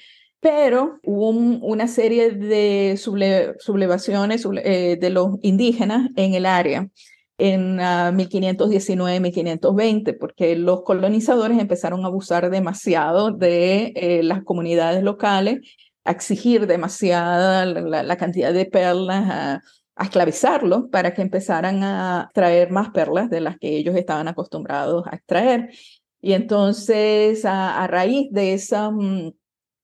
Pero 0.41 0.99
hubo 1.05 1.29
una 1.29 1.87
serie 1.87 2.31
de 2.31 2.97
sublevaciones 2.97 4.45
eh, 4.65 4.97
de 5.01 5.11
los 5.11 5.37
indígenas 5.43 6.09
en 6.17 6.35
el 6.35 6.47
área 6.47 6.89
en 7.39 7.79
1519-1520, 7.79 10.13
ah, 10.13 10.17
porque 10.21 10.57
los 10.57 10.83
colonizadores 10.83 11.59
empezaron 11.59 12.05
a 12.05 12.09
abusar 12.09 12.51
demasiado 12.51 13.31
de 13.31 13.93
eh, 13.97 14.23
las 14.23 14.45
comunidades 14.45 15.03
locales 15.03 15.61
a 16.05 16.11
exigir 16.13 16.67
demasiada 16.67 17.65
la, 17.65 18.17
cantidad 18.17 18.53
de 18.53 18.67
perlas, 18.67 19.31
a, 19.31 19.63
esclavizarlos 20.03 20.85
para 20.91 21.15
que 21.15 21.23
empezaran 21.23 21.85
a 21.85 22.31
traer 22.35 22.71
más 22.71 22.91
perlas 22.91 23.31
de 23.31 23.41
las 23.41 23.59
que 23.59 23.77
ellos 23.77 23.95
estaban 23.95 24.27
acostumbrados 24.29 25.05
a 25.07 25.17
extraer. 25.17 25.71
Y 26.21 26.33
entonces, 26.33 27.45
a, 27.45 27.87
raíz 27.89 28.31
de 28.33 28.55
esos 28.55 28.93
mm, 28.93 29.29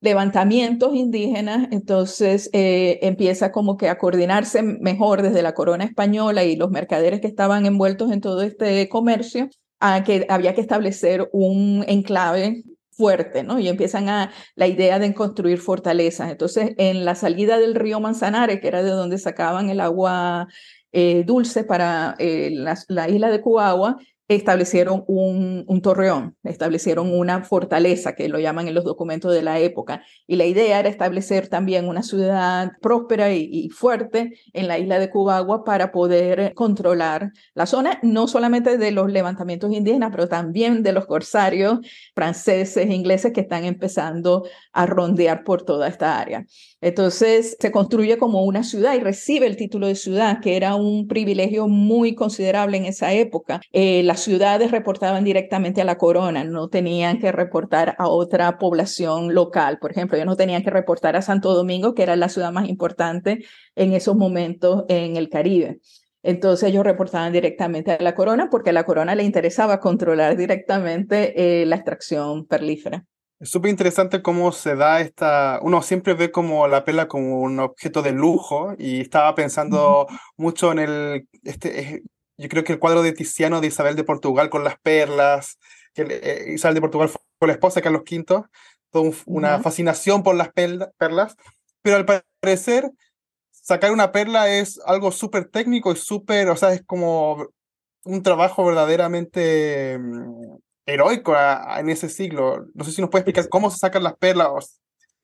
levantamientos 0.01 0.95
indígenas, 0.95 1.69
entonces 1.73 2.51
eh, 2.53 2.99
empieza 3.03 3.51
como 3.51 3.77
que 3.77 3.89
a 3.89 3.99
coordinarse 3.99 4.63
mejor 4.63 5.23
desde 5.23 5.43
la 5.43 5.55
corona 5.55 5.85
española 5.85 6.45
y 6.45 6.57
los 6.57 6.71
mercaderes 6.71 7.21
que 7.21 7.27
estaban 7.27 7.67
envueltos 7.67 8.13
en 8.13 8.21
todo 8.21 8.43
este 8.43 8.89
comercio, 8.89 9.49
a 9.81 10.05
que 10.05 10.27
había 10.29 10.55
que 10.55 10.61
establecer 10.61 11.29
un 11.33 11.85
enclave 11.89 12.65
fuerte, 12.91 13.45
¿no? 13.45 13.61
Y 13.61 13.69
empiezan 13.69 14.09
a 14.09 14.33
la 14.57 14.67
idea 14.67 14.99
de 14.99 15.15
construir 15.15 15.59
fortalezas. 15.59 16.31
Entonces, 16.31 16.73
en 16.79 17.05
la 17.05 17.15
salida 17.15 17.59
del 17.59 17.77
río 17.77 18.01
Manzanares, 18.01 18.61
que 18.61 18.69
era 18.69 18.83
de 18.83 18.91
donde 18.91 19.19
sacaban 19.19 19.71
el 19.71 19.81
agua 19.81 20.49
eh, 20.93 21.23
dulce 21.25 21.65
para 21.65 22.17
eh, 22.19 22.51
la, 22.51 23.09
isla 23.09 23.31
de 23.31 23.41
Cuagua, 23.41 23.99
establecieron 24.29 25.05
un, 25.07 25.81
torreón, 25.83 26.37
establecieron 26.45 27.11
una 27.13 27.43
fortaleza, 27.45 28.15
que 28.15 28.29
lo 28.29 28.39
llaman 28.39 28.69
en 28.69 28.75
los 28.75 28.85
documentos 28.85 29.33
de 29.33 29.43
la 29.43 29.59
época. 29.59 30.03
Y 30.27 30.37
la 30.37 30.45
idea 30.45 30.79
era 30.79 30.89
establecer 30.91 31.49
también 31.49 31.89
una 31.89 32.03
ciudad 32.03 32.73
próspera 32.83 33.33
y, 33.33 33.71
fuerte 33.71 34.39
en 34.53 34.69
la 34.69 34.79
isla 34.79 34.99
de 34.99 35.11
Cubagua 35.11 35.65
para 35.65 35.93
poder 35.93 36.53
controlar 36.55 37.33
la 37.55 37.67
zona, 37.67 37.99
no 38.03 38.29
solamente 38.29 38.77
de 38.77 38.91
los 38.91 39.11
levantamientos 39.11 39.73
indígenas, 39.73 40.11
pero 40.11 40.29
también 40.29 40.83
de 40.83 40.93
los 40.93 41.07
corsarios 41.07 41.79
franceses, 42.15 42.91
ingleses 42.91 43.33
que 43.33 43.41
están 43.41 43.65
empezando 43.65 44.47
a 44.73 44.87
rondear 44.87 45.43
por 45.43 45.63
toda 45.63 45.89
esta 45.89 46.19
área. 46.19 46.45
Entonces 46.81 47.57
se 47.59 47.73
construye 47.73 48.19
como 48.19 48.45
una 48.45 48.63
ciudad 48.63 48.95
y 48.95 49.01
recibe 49.01 49.47
el 49.47 49.57
título 49.57 49.89
de 49.89 49.97
ciudad, 49.97 50.41
que 50.41 50.57
era 50.57 50.77
un 50.77 51.09
privilegio 51.09 51.67
muy 51.67 52.15
considerable 52.15 52.77
en 52.77 52.85
esa 52.85 53.13
época. 53.13 53.61
Eh, 53.73 54.03
las 54.05 54.21
ciudades 54.21 54.71
reportaban 54.71 55.25
directamente 55.25 55.81
a 55.81 55.85
la 55.85 55.99
corona, 55.99 56.45
no 56.45 56.69
tenían 56.69 57.19
que 57.19 57.33
reportar 57.33 57.97
a 57.99 58.09
otra 58.09 58.59
población 58.59 59.35
local. 59.35 59.79
Por 59.81 59.91
ejemplo, 59.91 60.17
ellos 60.17 60.27
no 60.27 60.37
tenían 60.37 60.63
que 60.63 60.71
reportar 60.71 61.17
a 61.17 61.23
Santo 61.23 61.53
Domingo, 61.53 61.95
que 61.95 62.05
era 62.05 62.15
la 62.17 62.29
ciudad 62.29 62.53
más 62.53 62.69
importante 62.69 63.45
en 63.75 63.93
esos 63.93 64.17
momentos 64.17 64.85
en 64.89 65.17
el 65.17 65.29
Caribe. 65.29 65.81
Entonces 66.23 66.69
ellos 66.69 66.85
reportaban 66.85 67.33
directamente 67.33 67.93
a 67.93 68.03
la 68.03 68.15
corona 68.15 68.51
porque 68.51 68.71
a 68.71 68.73
la 68.73 68.85
corona 68.85 69.15
le 69.15 69.25
interesaba 69.25 69.81
controlar 69.81 70.37
directamente 70.37 71.63
eh, 71.63 71.67
la 71.67 71.77
extracción 71.77 72.47
perlífera. 72.47 73.05
Es 73.41 73.51
súper 73.51 73.71
interesante 73.71 74.21
cómo 74.21 74.51
se 74.51 74.75
da 74.75 75.01
esta, 75.01 75.61
uno 75.63 75.81
siempre 75.83 76.15
ve 76.15 76.33
como 76.33 76.67
la 76.67 76.85
perla 76.85 77.07
como 77.07 77.41
un 77.41 77.61
objeto 77.61 78.03
de 78.03 78.11
lujo 78.11 78.75
y 78.79 79.01
estaba 79.01 79.35
pensando 79.37 80.09
mucho 80.37 80.73
en 80.73 80.81
el, 80.81 81.29
este, 81.45 82.03
yo 82.37 82.49
creo 82.49 82.65
que 82.65 82.73
el 82.73 82.81
cuadro 82.81 83.03
de 83.03 83.13
Tiziano 83.13 83.61
de 83.61 83.69
Isabel 83.69 83.95
de 83.95 84.03
Portugal 84.03 84.51
con 84.51 84.65
las 84.65 84.77
perlas, 84.81 85.59
que 85.95 86.03
eh, 86.09 86.53
Isabel 86.55 86.75
de 86.75 86.81
Portugal 86.81 87.09
fue 87.11 87.47
la 87.47 87.53
esposa 87.53 87.77
de 87.77 87.85
Carlos 87.85 88.03
V, 88.11 88.25
toda 88.91 89.11
una 89.27 89.61
fascinación 89.61 90.25
por 90.25 90.35
las 90.35 90.51
perlas, 90.51 91.37
pero 91.81 91.97
al 91.97 92.07
parecer 92.41 92.91
sacar 93.53 93.93
una 93.93 94.11
perla 94.11 94.51
es 94.51 94.81
algo 94.85 95.13
súper 95.13 95.45
técnico 95.45 95.93
y 95.93 95.97
súper, 95.97 96.49
o 96.49 96.57
sea, 96.57 96.73
es 96.73 96.83
como 96.85 97.47
un 98.05 98.23
trabajo 98.25 98.65
verdaderamente 98.65 99.97
heroico 100.89 101.35
en 101.79 101.91
ese 101.91 102.09
siglo. 102.09 102.67
No 102.75 102.85
sé 102.85 102.93
si 102.93 103.01
nos 103.01 103.11
puede 103.11 103.21
explicar 103.21 103.49
cómo 103.49 103.71
se 103.71 103.79
sacan 103.79 104.03
las 104.03 104.17
perlas, 104.17 104.81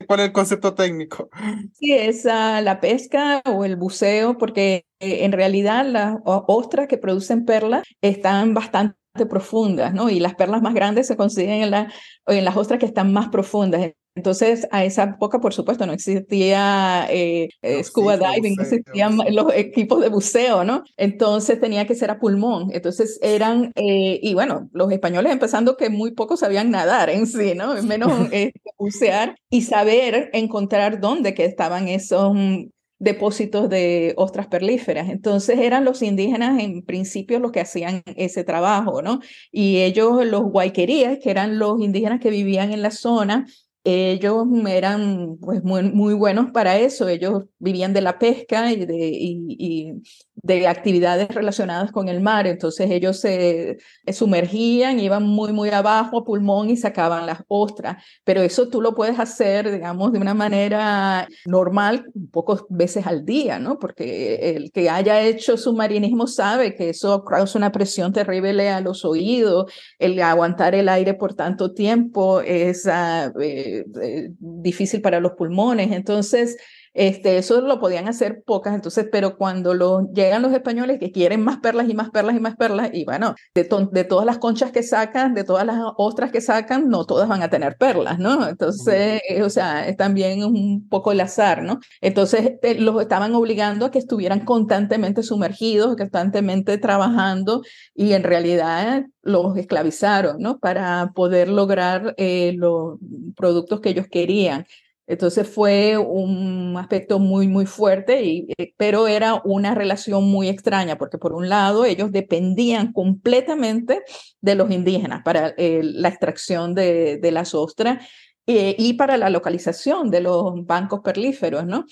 cuál 0.07 0.21
es 0.21 0.27
el 0.27 0.33
concepto 0.33 0.75
técnico. 0.75 1.31
Sí, 1.73 1.93
es 1.93 2.25
la 2.25 2.79
pesca 2.81 3.43
o 3.47 3.65
el 3.65 3.77
buceo, 3.77 4.37
porque 4.39 4.87
eh, 5.01 5.25
en 5.25 5.33
realidad 5.33 5.87
las 5.87 6.17
ostras 6.25 6.87
que 6.87 6.99
producen 6.99 7.45
perlas 7.45 7.83
están 8.03 8.55
bastante 8.55 8.97
profundas, 9.29 9.95
¿no? 9.95 10.11
Y 10.11 10.21
las 10.21 10.35
perlas 10.35 10.61
más 10.61 10.75
grandes 10.75 11.07
se 11.07 11.17
consiguen 11.17 11.63
en, 11.63 11.71
la, 11.71 11.93
en 12.27 12.45
las 12.45 12.57
ostras 12.57 12.79
que 12.79 12.87
están 12.87 13.13
más 13.13 13.29
profundas. 13.29 13.93
Entonces, 14.17 14.69
a 14.71 14.85
esa 14.85 15.05
época, 15.05 15.41
por 15.41 15.53
supuesto, 15.53 15.87
no 15.87 15.93
existía 15.93 17.07
eh, 17.11 17.49
eh, 17.63 17.83
scuba 17.83 18.17
diving, 18.17 18.55
no 18.55 18.63
existían 18.63 19.19
los 19.31 19.53
equipos 19.55 20.01
de 20.01 20.09
buceo, 20.09 20.63
¿no? 20.63 20.85
Entonces 20.97 21.61
tenía 21.61 21.87
que 21.87 21.97
ser 21.97 22.11
a 22.11 22.21
pulmón. 22.21 22.71
Entonces 22.73 23.19
eran, 23.23 23.73
eh, 23.75 24.21
y 24.23 24.35
bueno, 24.35 24.69
los 24.73 24.93
españoles 24.93 25.33
empezando 25.33 25.77
que 25.77 25.91
muy 25.91 26.13
pocos 26.13 26.41
sabían 26.41 26.71
nadar 26.71 27.11
en 27.11 27.27
sí, 27.27 27.55
¿no? 27.57 27.75
Menos 27.83 28.13
bucear 28.79 29.35
y 29.51 29.63
saber 29.63 30.31
encontrar 30.33 31.01
dónde 31.01 31.35
que 31.35 31.45
estaban 31.45 31.89
esos 31.89 32.35
mm, 32.35 32.67
depósitos 32.99 33.69
de 33.69 34.15
ostras 34.17 34.47
perlíferas. 34.47 35.09
Entonces 35.09 35.59
eran 35.59 35.85
los 35.85 36.03
indígenas 36.03 36.61
en 36.63 36.83
principio 36.83 37.39
los 37.39 37.53
que 37.53 37.61
hacían 37.61 38.03
ese 38.17 38.45
trabajo, 38.45 39.03
¿no? 39.03 39.21
Y 39.51 39.79
ellos, 39.79 40.25
los 40.25 40.43
guayquerías, 40.43 41.19
que 41.23 41.31
eran 41.31 41.59
los 41.59 41.81
indígenas 41.81 42.21
que 42.21 42.31
vivían 42.31 42.73
en 42.73 42.83
la 42.83 42.91
zona, 42.91 43.47
ellos 43.85 44.47
eran 44.67 45.37
pues 45.41 45.63
muy, 45.63 45.83
muy 45.85 46.15
buenos 46.15 46.51
para 46.51 46.79
eso, 46.79 47.09
ellos 47.09 47.45
vivían 47.59 47.93
de 47.93 48.01
la 48.01 48.19
pesca 48.19 48.73
y 48.73 48.87
de, 48.87 49.09
y, 49.13 50.03
de 50.45 50.69
actividades 50.69 51.29
relacionadas 51.29 51.91
con 51.91 52.09
el 52.11 52.21
mar, 52.21 52.47
entonces 52.47 52.91
ellos 52.91 53.19
se 53.19 53.79
sumergían, 54.13 55.01
iban 55.01 55.23
muy, 55.23 55.55
muy 55.55 55.71
abajo 55.71 56.19
a 56.19 56.25
pulmón 56.25 56.69
y 56.69 56.77
sacaban 56.77 57.25
las 57.25 57.43
ostras, 57.49 58.05
pero 58.25 58.43
eso 58.43 58.69
tú 58.69 58.83
lo 58.83 58.95
puedes 58.95 59.19
hacer, 59.19 59.73
digamos, 59.73 60.13
de 60.13 60.19
una 60.19 60.35
manera 60.35 61.27
normal, 61.47 62.05
pocas 62.31 62.61
veces 62.69 63.07
al 63.07 63.25
día, 63.25 63.59
¿no? 63.59 63.79
Porque 63.79 64.55
el 64.55 64.71
que 64.71 64.91
haya 64.91 65.23
hecho 65.23 65.57
submarinismo 65.57 66.27
sabe 66.27 66.75
que 66.75 66.91
eso 66.91 67.25
causa 67.25 67.57
una 67.57 67.73
presión 67.73 68.13
terrible 68.13 68.69
a 68.69 68.83
los 68.83 69.07
oídos, 69.07 69.73
el 69.99 70.21
aguantar 70.21 70.75
el 70.75 70.91
aire 70.91 71.15
por 71.15 71.33
tanto 71.33 71.73
tiempo 71.73 72.43
es... 72.43 72.87
Ah, 72.87 73.33
eh, 73.41 73.85
eh, 74.03 74.29
difícil 74.39 75.01
para 75.01 75.21
los 75.21 75.33
pulmones, 75.33 75.91
entonces 75.93 76.57
este, 76.95 77.39
eso 77.39 77.61
lo 77.61 77.81
podían 77.81 78.09
hacer 78.09 78.43
pocas, 78.47 78.75
entonces, 78.75 79.07
pero 79.11 79.37
cuando 79.37 79.75
los, 79.75 80.05
llegan 80.15 80.43
los 80.43 80.53
españoles 80.53 80.99
que 81.01 81.11
quieren 81.11 81.43
más 81.43 81.59
perlas 81.59 81.89
y 81.89 81.95
más 81.95 82.11
perlas 82.11 82.37
y 82.37 82.41
más 82.41 82.57
perlas, 82.57 82.91
y 82.93 83.05
bueno, 83.05 83.35
de, 83.55 83.69
de 83.93 84.05
todas 84.05 84.25
las 84.25 84.39
conchas 84.39 84.71
que 84.71 84.85
sacan, 84.85 85.35
de 85.35 85.45
todas 85.45 85.67
las 85.67 85.79
ostras 85.97 86.31
que 86.31 86.41
sacan, 86.41 86.89
no 86.89 87.05
todas 87.05 87.29
van 87.29 87.43
a 87.43 87.51
tener 87.51 87.77
perlas, 87.77 88.19
¿no? 88.19 88.49
Entonces, 88.49 89.21
eh, 89.29 89.43
o 89.43 89.51
sea, 89.51 89.89
es 89.89 89.97
también 89.97 90.45
un 90.45 90.89
poco 90.89 91.13
el 91.13 91.21
azar, 91.21 91.63
¿no? 91.63 91.81
Entonces, 92.01 92.53
los 92.79 93.03
estaban 93.03 93.35
obligando 93.35 93.87
a 93.87 93.91
que 93.91 93.99
estuvieran 93.99 94.45
constantemente 94.45 95.23
sumergidos, 95.23 95.97
constantemente 95.97 96.79
trabajando, 96.79 97.63
y 97.95 98.13
en 98.13 98.23
realidad 98.23 99.05
los 99.23 99.57
esclavizaron, 99.57 100.39
¿no? 100.39 100.59
Para 100.59 101.13
poder 101.15 101.49
lograr 101.49 102.15
eh, 102.19 102.53
los 102.57 102.99
productos 103.37 103.81
que 103.81 103.91
ellos 103.91 104.07
querían. 104.09 104.67
Entonces 105.07 105.49
fue 105.49 105.99
un 105.99 106.77
aspecto 106.79 107.19
muy, 107.19 107.47
muy 107.49 107.67
fuerte, 107.67 108.23
y, 108.25 108.47
eh, 108.59 108.73
pero 108.77 109.07
era 109.07 109.41
una 109.45 109.75
relación 109.75 110.25
muy 110.25 110.49
extraña, 110.49 110.97
porque 110.97 111.19
por 111.19 111.35
un 111.35 111.49
lado 111.49 111.85
ellos 111.85 112.11
dependían 112.11 112.93
completamente 112.93 114.03
de 114.41 114.55
los 114.55 114.71
indígenas 114.71 115.23
para 115.25 115.55
eh, 115.59 115.81
la 115.83 116.09
extracción 116.09 116.75
de, 116.75 117.19
de 117.19 117.31
las 117.33 117.55
ostras 117.55 118.05
eh, 118.47 118.77
y 118.79 118.95
para 118.95 119.17
la 119.17 119.31
localización 119.31 120.11
de 120.11 120.21
los 120.21 120.67
bancos 120.67 121.01
perlíferos, 121.03 121.65
¿no? 121.67 121.87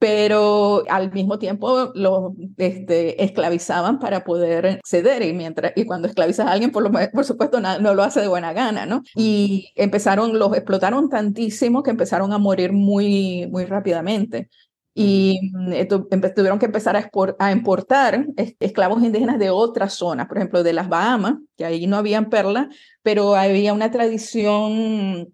Pero 0.00 0.82
al 0.88 1.12
mismo 1.12 1.38
tiempo 1.38 1.92
los 1.94 2.32
este, 2.56 3.22
esclavizaban 3.22 3.98
para 3.98 4.24
poder 4.24 4.80
ceder 4.82 5.22
y, 5.22 5.34
mientras, 5.34 5.74
y 5.76 5.84
cuando 5.84 6.08
esclavizas 6.08 6.46
a 6.46 6.52
alguien, 6.52 6.72
por, 6.72 6.82
lo, 6.82 6.90
por 6.90 7.24
supuesto, 7.26 7.60
no, 7.60 7.78
lo 7.94 8.02
hace 8.02 8.22
de 8.22 8.28
buena 8.28 8.54
gana, 8.54 8.86
¿no? 8.86 9.02
Y 9.14 9.70
empezaron, 9.76 10.38
los 10.38 10.56
explotaron 10.56 11.10
tantísimo 11.10 11.82
que 11.82 11.90
empezaron 11.90 12.32
a 12.32 12.38
morir 12.38 12.72
muy, 12.72 13.46
muy 13.52 13.66
rápidamente. 13.66 14.48
Y 14.94 15.52
tuvieron 16.34 16.58
que 16.58 16.66
empezar 16.66 16.96
a, 16.96 17.10
a 17.38 17.52
importar 17.52 18.26
esclavos 18.58 19.02
indígenas 19.02 19.38
de 19.38 19.50
otras 19.50 19.92
zonas, 19.92 20.28
por 20.28 20.38
ejemplo, 20.38 20.62
de 20.62 20.72
las 20.72 20.88
Bahamas, 20.88 21.34
que 21.58 21.66
ahí 21.66 21.86
no 21.86 21.98
habían 21.98 22.30
perlas, 22.30 22.68
pero 23.02 23.34
había 23.34 23.74
una 23.74 23.90
tradición 23.90 25.28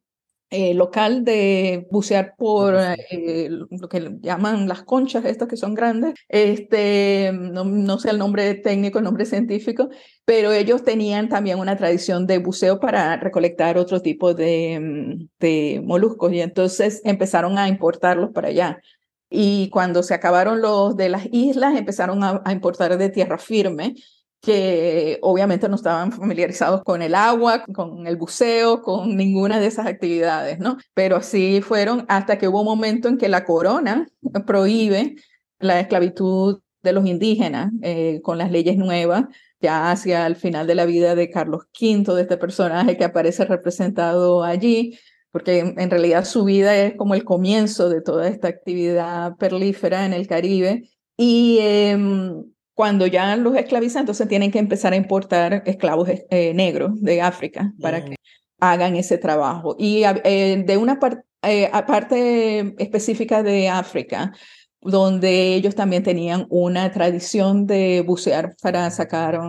eh, 0.50 0.74
local 0.74 1.24
de 1.24 1.88
bucear 1.90 2.34
por 2.36 2.76
eh, 3.10 3.48
lo 3.50 3.88
que 3.88 4.16
llaman 4.20 4.68
las 4.68 4.84
conchas, 4.84 5.24
estas 5.24 5.48
que 5.48 5.56
son 5.56 5.74
grandes. 5.74 6.14
Este, 6.28 7.32
no, 7.32 7.64
no, 7.64 7.98
sé 7.98 8.10
el 8.10 8.18
nombre 8.18 8.54
técnico, 8.54 8.98
el 8.98 9.04
nombre 9.04 9.26
científico, 9.26 9.88
pero 10.24 10.52
ellos 10.52 10.84
tenían 10.84 11.28
también 11.28 11.58
una 11.58 11.76
tradición 11.76 12.26
de 12.26 12.38
buceo 12.38 12.78
para 12.78 13.16
recolectar 13.16 13.76
otro 13.76 14.00
tipo 14.00 14.34
de, 14.34 14.78
mm, 14.80 15.28
de 15.40 15.82
moluscos 15.84 16.32
y 16.32 16.40
entonces 16.40 17.00
empezaron 17.04 17.58
a 17.58 17.68
importarlos 17.68 18.30
para 18.32 18.48
allá. 18.48 18.80
Y 19.28 19.68
cuando 19.70 20.04
se 20.04 20.14
acabaron 20.14 20.60
los 20.62 20.96
de 20.96 21.08
las 21.08 21.26
islas, 21.32 21.76
empezaron 21.76 22.22
a, 22.22 22.42
a 22.44 22.52
importar 22.52 22.96
de 22.96 23.08
tierra 23.10 23.38
firme 23.38 23.94
que 24.40 25.18
obviamente 25.22 25.68
no 25.68 25.76
estaban 25.76 26.12
familiarizados 26.12 26.82
con 26.84 27.02
el 27.02 27.14
agua, 27.14 27.64
con 27.72 28.06
el 28.06 28.16
buceo, 28.16 28.82
con 28.82 29.16
ninguna 29.16 29.58
de 29.58 29.66
esas 29.66 29.86
actividades, 29.86 30.58
¿no? 30.58 30.76
Pero 30.94 31.16
así 31.16 31.60
fueron 31.62 32.04
hasta 32.08 32.38
que 32.38 32.48
hubo 32.48 32.60
un 32.60 32.66
momento 32.66 33.08
en 33.08 33.18
que 33.18 33.28
la 33.28 33.44
corona 33.44 34.06
prohíbe 34.46 35.16
la 35.58 35.80
esclavitud 35.80 36.60
de 36.82 36.92
los 36.92 37.06
indígenas 37.06 37.72
eh, 37.82 38.20
con 38.22 38.38
las 38.38 38.50
leyes 38.50 38.76
nuevas, 38.76 39.24
ya 39.60 39.90
hacia 39.90 40.26
el 40.26 40.36
final 40.36 40.66
de 40.66 40.74
la 40.74 40.86
vida 40.86 41.14
de 41.14 41.30
Carlos 41.30 41.64
V, 41.78 42.14
de 42.14 42.22
este 42.22 42.36
personaje 42.36 42.96
que 42.96 43.04
aparece 43.04 43.44
representado 43.44 44.44
allí, 44.44 44.98
porque 45.30 45.58
en, 45.58 45.90
realidad 45.90 46.24
su 46.24 46.44
vida 46.44 46.76
es 46.76 46.94
como 46.96 47.14
el 47.14 47.24
comienzo 47.24 47.88
de 47.88 48.00
toda 48.00 48.28
esta 48.28 48.48
actividad 48.48 49.36
perlífera 49.36 50.06
en 50.06 50.12
el 50.12 50.26
Caribe. 50.26 50.88
Y 51.16 51.58
em, 51.60 52.44
cuando 52.76 53.06
ya 53.06 53.36
los 53.36 53.56
esclavizan, 53.56 54.00
entonces 54.00 54.28
tienen 54.28 54.50
que 54.50 54.58
empezar 54.58 54.92
a 54.92 54.96
importar 54.96 55.62
esclavos 55.64 56.10
eh, 56.10 56.52
negros 56.52 57.00
de 57.00 57.22
África 57.22 57.72
para 57.80 58.04
que 58.04 58.16
hagan 58.60 58.96
ese 58.96 59.16
trabajo. 59.16 59.76
Y 59.78 60.02
eh, 60.04 60.62
de 60.64 60.76
una 60.76 61.00
eh, 61.42 61.70
parte 61.86 62.74
específica 62.76 63.42
de 63.42 63.70
África, 63.70 64.34
donde 64.82 65.54
ellos 65.54 65.74
también 65.74 66.02
tenían 66.02 66.46
una 66.50 66.92
tradición 66.92 67.66
de 67.66 68.02
bucear 68.06 68.54
para 68.60 68.90
sacar 68.90 69.40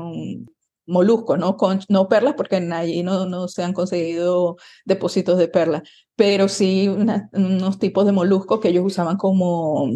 moluscos, 0.86 1.38
¿no? 1.38 1.58
Con, 1.58 1.82
no 1.90 2.08
perlas, 2.08 2.36
porque 2.36 2.56
allí 2.56 3.04
no, 3.04 3.26
no 3.26 3.50
se 3.50 3.62
han 3.62 3.74
conseguido 3.74 4.56
depósitos 4.86 5.38
de 5.38 5.50
perlas, 5.50 5.82
pero 6.16 6.48
sí 6.48 6.88
unos 6.88 7.78
tipos 7.78 8.06
de 8.06 8.14
moluscos 8.14 8.62
que 8.62 8.70
ellos 8.70 8.86
usaban 8.86 9.18
como 9.18 9.90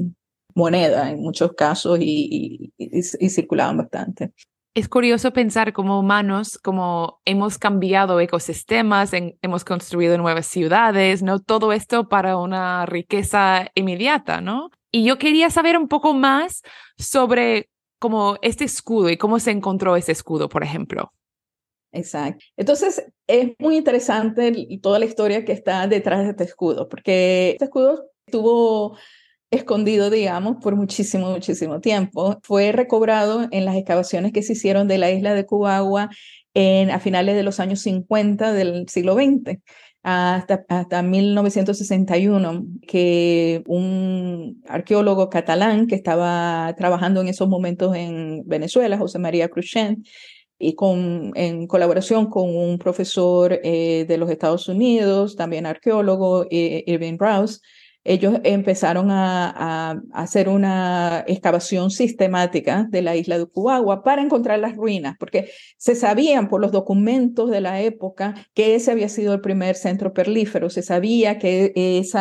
moneda 0.55 1.09
en 1.09 1.21
muchos 1.21 1.53
casos 1.53 1.99
y, 2.01 2.73
y, 2.77 3.29
circulaban 3.29 3.77
bastante. 3.77 4.31
Es 4.73 4.87
curioso 4.87 5.33
pensar 5.33 5.73
como 5.73 5.99
humanos, 5.99 6.57
como 6.57 7.19
hemos 7.25 7.57
cambiado 7.57 8.19
ecosistemas, 8.21 9.11
hemos 9.13 9.65
construido 9.65 10.17
nuevas 10.17 10.45
ciudades, 10.45 11.21
¿no? 11.21 11.39
Todo 11.39 11.73
esto 11.73 12.07
para 12.07 12.37
una 12.37 12.85
riqueza 12.85 13.67
inmediata, 13.75 14.39
¿no? 14.39 14.69
Y 14.91 15.03
yo 15.03 15.17
quería 15.17 15.49
saber 15.49 15.77
un 15.77 15.89
poco 15.89 16.13
más 16.13 16.61
sobre 16.97 17.69
como 17.99 18.37
este 18.41 18.63
escudo 18.63 19.09
y 19.09 19.17
cómo 19.17 19.39
se 19.39 19.51
encontró 19.51 19.95
ese 19.95 20.11
escudo, 20.11 20.49
por 20.49 20.63
ejemplo. 20.63 21.11
Exacto. 21.91 22.43
Entonces, 22.57 23.05
es 23.27 23.51
muy 23.59 23.77
interesante 23.77 24.53
toda 24.81 24.99
la 24.99 25.05
historia 25.05 25.45
que 25.45 25.51
está 25.51 25.85
detrás 25.87 26.23
de 26.23 26.29
este 26.31 26.45
escudo, 26.45 26.87
porque 26.87 27.51
este 27.51 27.65
escudo 27.65 28.09
estuvo 28.25 28.97
escondido, 29.51 30.09
digamos, 30.09 30.57
por 30.63 30.75
muchísimo, 30.75 31.29
muchísimo 31.31 31.81
tiempo. 31.81 32.39
Fue 32.43 32.71
recobrado 32.71 33.47
en 33.51 33.65
las 33.65 33.75
excavaciones 33.75 34.31
que 34.31 34.43
se 34.43 34.53
hicieron 34.53 34.87
de 34.87 34.97
la 34.97 35.11
isla 35.11 35.33
de 35.33 35.45
Cubagua 35.45 36.09
en, 36.53 36.89
a 36.89 36.99
finales 36.99 37.35
de 37.35 37.43
los 37.43 37.59
años 37.59 37.81
50 37.81 38.53
del 38.53 38.87
siglo 38.89 39.13
XX 39.15 39.59
hasta, 40.03 40.65
hasta 40.67 41.03
1961, 41.03 42.65
que 42.87 43.61
un 43.67 44.63
arqueólogo 44.67 45.29
catalán 45.29 45.85
que 45.87 45.95
estaba 45.95 46.73
trabajando 46.77 47.21
en 47.21 47.27
esos 47.27 47.47
momentos 47.47 47.95
en 47.95 48.43
Venezuela, 48.47 48.97
José 48.97 49.19
María 49.19 49.49
Cruchet, 49.49 49.99
y 50.57 50.75
con, 50.75 51.31
en 51.35 51.65
colaboración 51.67 52.29
con 52.29 52.55
un 52.55 52.77
profesor 52.77 53.59
eh, 53.63 54.05
de 54.07 54.17
los 54.17 54.29
Estados 54.29 54.67
Unidos, 54.69 55.35
también 55.35 55.65
arqueólogo, 55.65 56.45
eh, 56.51 56.83
Irving 56.85 57.17
Rouse, 57.17 57.61
ellos 58.03 58.39
empezaron 58.43 59.11
a, 59.11 60.01
hacer 60.13 60.49
una 60.49 61.23
excavación 61.27 61.91
sistemática 61.91 62.87
de 62.89 63.01
la 63.01 63.15
isla 63.15 63.37
de 63.37 63.45
Cubagua 63.45 64.03
para 64.03 64.21
encontrar 64.21 64.59
las 64.59 64.75
ruinas, 64.75 65.15
porque 65.19 65.49
se 65.77 65.95
sabían 65.95 66.49
por 66.49 66.61
los 66.61 66.71
documentos 66.71 67.51
de 67.51 67.61
la 67.61 67.81
época 67.81 68.33
que 68.53 68.75
ese 68.75 68.91
había 68.91 69.09
sido 69.09 69.33
el 69.33 69.41
primer 69.41 69.75
centro 69.75 70.13
perlífero, 70.13 70.69
se 70.69 70.81
sabía 70.81 71.37
que 71.37 71.73
ese 71.75 72.17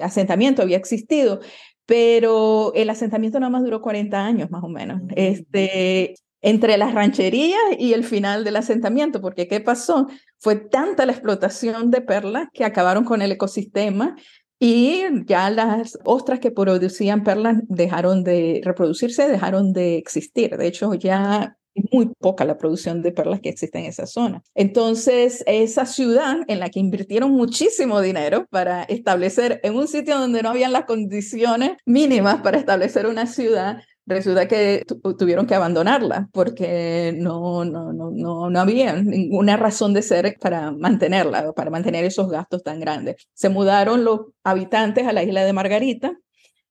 asentamiento 0.00 0.62
había 0.62 0.76
existido, 0.76 1.40
pero 1.84 2.72
el 2.74 2.90
asentamiento 2.90 3.40
nada 3.40 3.50
más 3.50 3.64
duró 3.64 3.80
40 3.80 4.24
años 4.24 4.50
más 4.50 4.62
o 4.62 4.68
menos. 4.68 5.00
Este, 5.16 6.14
entre 6.40 6.76
las 6.76 6.94
rancherías 6.94 7.58
y 7.78 7.94
el 7.94 8.04
final 8.04 8.44
del 8.44 8.56
asentamiento, 8.56 9.20
porque 9.20 9.48
¿qué 9.48 9.60
pasó? 9.60 10.06
Fue 10.38 10.56
tanta 10.56 11.06
la 11.06 11.12
explotación 11.12 11.90
de 11.90 12.00
perlas 12.00 12.48
que 12.52 12.64
acabaron 12.64 13.04
con 13.04 13.22
el 13.22 13.32
ecosistema 13.32 14.16
y 14.60 15.02
ya 15.26 15.50
las 15.50 15.98
ostras 16.04 16.40
que 16.40 16.50
producían 16.50 17.24
perlas 17.24 17.58
dejaron 17.68 18.24
de 18.24 18.60
reproducirse, 18.64 19.28
dejaron 19.28 19.72
de 19.72 19.96
existir. 19.96 20.56
De 20.56 20.66
hecho, 20.66 20.94
ya 20.94 21.56
es 21.74 21.84
muy 21.92 22.10
poca 22.18 22.44
la 22.44 22.58
producción 22.58 23.02
de 23.02 23.12
perlas 23.12 23.40
que 23.40 23.50
existe 23.50 23.78
en 23.78 23.86
esa 23.86 24.06
zona. 24.06 24.42
Entonces, 24.54 25.44
esa 25.46 25.86
ciudad 25.86 26.38
en 26.48 26.58
la 26.58 26.70
que 26.70 26.80
invirtieron 26.80 27.30
muchísimo 27.30 28.00
dinero 28.00 28.46
para 28.50 28.82
establecer 28.84 29.60
en 29.62 29.76
un 29.76 29.86
sitio 29.86 30.18
donde 30.18 30.42
no 30.42 30.50
habían 30.50 30.72
las 30.72 30.86
condiciones 30.86 31.72
mínimas 31.86 32.40
para 32.42 32.58
establecer 32.58 33.06
una 33.06 33.26
ciudad, 33.26 33.82
resulta 34.08 34.48
que 34.48 34.84
tuvieron 35.18 35.46
que 35.46 35.54
abandonarla 35.54 36.28
porque 36.32 37.14
no, 37.16 37.64
no, 37.64 37.92
no, 37.92 38.10
no, 38.10 38.50
no 38.50 38.60
había 38.60 38.94
ninguna 38.94 39.56
razón 39.56 39.92
de 39.92 40.02
ser 40.02 40.36
para 40.40 40.72
mantenerla, 40.72 41.52
para 41.52 41.70
mantener 41.70 42.04
esos 42.04 42.30
gastos 42.30 42.62
tan 42.62 42.80
grandes. 42.80 43.28
Se 43.34 43.48
mudaron 43.48 44.04
los 44.04 44.20
habitantes 44.42 45.06
a 45.06 45.12
la 45.12 45.22
isla 45.22 45.44
de 45.44 45.52
Margarita, 45.52 46.18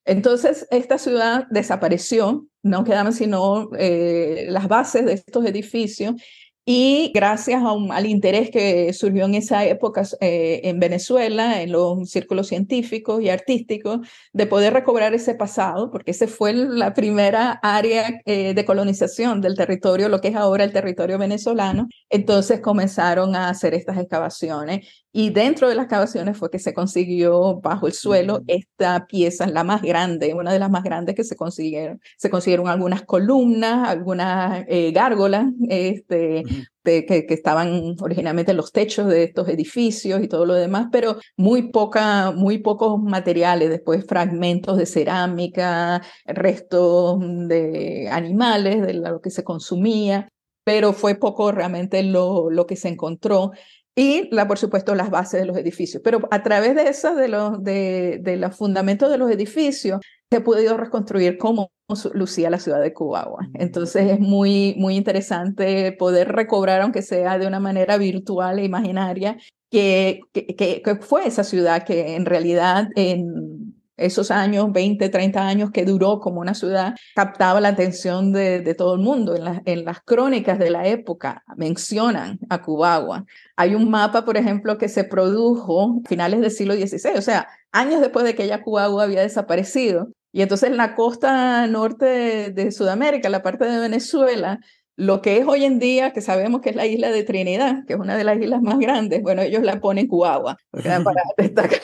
Entonces, 0.05 0.67
esta 0.71 0.99
ciudad 0.99 1.47
desapareció, 1.51 2.47
no 2.63 2.85
quedaban 2.85 3.13
sino 3.13 3.71
eh, 3.79 4.47
las 4.51 4.69
bases 4.69 5.07
de 5.07 5.15
estos 5.15 5.47
edificios 5.47 6.15
y 6.64 7.12
gracias 7.14 7.62
a 7.62 7.74
al 7.94 8.07
interés 8.07 8.50
que 8.50 8.92
surgió 8.92 9.27
en 9.27 9.35
esa 9.35 9.64
época 9.66 10.03
eh, 10.20 10.62
en 10.64 10.81
Venezuela, 10.81 11.61
en 11.61 11.72
los 11.72 12.11
círculos 12.11 12.48
científicos 12.48 13.20
y 13.22 13.29
artísticos, 13.29 14.00
de 14.33 14.46
poder 14.46 14.72
recobrar 14.72 15.14
ese 15.14 15.35
pasado, 15.35 15.90
porque 15.90 16.12
ese 16.12 16.27
fue 16.27 16.55
la 16.55 16.94
primera 16.94 17.53
área 17.62 18.20
eh, 18.24 18.55
de 18.55 18.64
colonización 18.64 19.40
del 19.40 19.57
territorio, 19.57 20.09
lo 20.09 20.20
que 20.20 20.29
es 20.29 20.37
ahora 20.37 20.64
el 20.64 20.72
territorio 20.72 21.18
venezolano, 21.18 21.88
entonces 22.09 22.61
comenzaron 22.61 23.37
a 23.37 23.50
hacer 23.50 23.74
estas 23.74 23.98
excavaciones 23.98 25.04
y 25.16 25.31
dentro 25.31 25.68
de 25.68 25.77
las 25.77 25.85
excavaciones 25.85 26.37
fue 26.37 26.50
que 26.50 26.59
se 26.59 26.74
consiguió 26.74 27.61
bajo 27.61 27.87
el 27.87 27.92
suelo 27.92 28.42
esta 28.48 29.07
pieza, 29.07 29.46
la 29.46 29.62
más 29.62 29.81
grande, 29.81 30.35
una 30.35 30.53
de 30.53 30.59
las 30.59 30.72
más 30.72 30.83
grandes 30.83 31.14
que 31.14 31.22
se 31.22 31.37
consiguieron. 31.37 32.00
Se 32.16 32.31
consiguieron 32.31 32.66
algunas 32.66 33.03
columnas, 33.03 33.88
algunas 33.88 34.64
eh, 34.66 34.90
gárgolas 34.90 35.46
este, 35.68 36.42
que, 36.83 37.07
que, 37.07 37.27
estaban 37.29 37.94
originalmente 38.00 38.50
en 38.50 38.57
los 38.57 38.72
techos 38.72 39.07
de 39.07 39.22
estos 39.22 39.48
edificios 39.48 40.20
y 40.20 40.27
todo 40.27 40.46
lo 40.46 40.55
demás, 40.55 40.88
pero 40.90 41.18
muy, 41.37 41.70
poca, 41.70 42.33
muy 42.33 42.59
pocos 42.59 43.00
materiales, 43.00 43.70
después 43.70 44.05
fragmentos 44.09 44.79
de 44.79 44.87
cerámica, 44.87 46.03
restos 46.27 47.20
de 47.20 48.09
animales, 48.11 48.85
de 48.85 48.94
lo 48.94 49.20
que 49.20 49.31
se 49.31 49.44
consumía 49.44 50.29
pero 50.64 50.94
fue 50.94 51.14
poco 51.14 51.53
realmente 51.53 52.03
lo, 52.03 52.50
lo 52.50 52.66
que 52.66 52.77
se 52.77 52.88
encontró 52.88 53.53
y, 53.97 54.29
la, 54.35 54.49
por 54.49 54.59
supuesto, 54.59 54.95
las 54.95 55.11
bases 55.11 55.41
de 55.41 55.47
los 55.47 55.57
edificios. 55.57 56.03
Pero 56.03 56.21
a 56.31 56.43
través 56.43 56.75
de 56.75 56.89
eso, 56.89 57.15
de 57.15 57.29
los, 57.29 57.63
de, 57.63 58.19
de 58.23 58.37
los 58.37 58.57
fundamentos 58.57 59.11
de 59.11 59.19
los 59.19 59.31
edificios, 59.31 60.01
se 60.31 60.39
ha 60.39 60.45
podido 60.45 60.77
reconstruir 60.77 61.39
cómo 61.39 61.71
lucía 62.13 62.51
la 62.51 62.59
ciudad 62.59 62.81
de 62.81 62.93
Cubagua. 62.93 63.49
Entonces 63.55 64.11
es 64.11 64.21
muy, 64.21 64.75
muy 64.79 64.97
interesante 64.97 65.93
poder 65.93 66.33
recobrar, 66.33 66.81
aunque 66.81 67.03
sea 67.03 67.39
de 67.39 67.47
una 67.47 67.61
manera 67.61 67.99
virtual 67.99 68.59
e 68.59 68.65
imaginaria, 68.65 69.37
que, 69.71 70.21
que, 70.33 70.83
que 70.83 70.97
fue 71.01 71.27
esa 71.27 71.45
ciudad 71.45 71.85
que 71.85 72.17
en 72.17 72.27
realidad 72.27 72.89
en 72.97 73.54
esos 73.97 74.31
años, 74.31 74.73
20, 74.73 75.09
30 75.09 75.47
años 75.47 75.71
que 75.71 75.85
duró 75.85 76.21
como 76.21 76.41
una 76.41 76.55
ciudad, 76.55 76.95
captaba 77.15 77.61
la 77.61 77.69
atención 77.69 78.33
de, 78.33 78.75
todo 78.77 78.95
el 78.95 79.01
mundo. 79.01 79.37
En, 79.37 79.63
en, 79.65 79.85
las 79.85 80.01
crónicas 80.03 80.59
de 80.59 80.71
la 80.71 80.87
época 80.87 81.45
mencionan 81.57 82.39
a 82.49 82.63
Cubagua. 82.63 83.25
Hay 83.57 83.75
un 83.75 83.91
mapa, 83.91 84.25
por 84.25 84.37
ejemplo, 84.37 84.79
que 84.79 84.89
se 84.89 85.05
produjo 85.05 86.01
a 86.05 86.09
finales 86.09 86.41
del 86.41 86.51
siglo 86.51 86.75
XVI, 86.75 87.17
o 87.17 87.23
sea, 87.23 87.49
años 87.73 88.01
después 88.01 88.25
de 88.25 88.35
que 88.35 88.47
ya 88.47 88.63
Cubagua 88.63 89.05
había 89.05 89.23
desaparecido. 89.23 90.09
Y 90.33 90.43
entonces 90.43 90.71
en 90.71 90.77
la 90.77 90.97
costa 90.97 91.67
norte 91.69 92.51
de 92.51 92.73
Sudamérica, 92.73 93.29
la 93.29 93.43
parte 93.43 93.67
de 93.67 93.79
Venezuela, 93.79 94.59
lo 94.97 95.23
que 95.23 95.39
es 95.39 95.47
hoy 95.47 95.65
en 95.65 95.79
día, 95.79 96.13
que 96.13 96.21
sabemos 96.21 96.61
que 96.61 96.71
es 96.71 96.77
la 96.77 96.87
isla 96.87 97.11
de 97.11 97.25
Trinidad, 97.25 97.85
que 97.87 97.95
es 97.95 97.99
una 97.99 98.17
de 98.17 98.25
las 98.25 98.39
islas 98.39 98.63
más 98.63 98.79
grandes, 98.79 99.23
bueno, 99.23 99.43
ellos 99.43 99.63
la 99.63 99.81
ponen 99.81 100.07
Cuagua, 100.07 100.57
para 100.73 101.23
destacar 101.37 101.81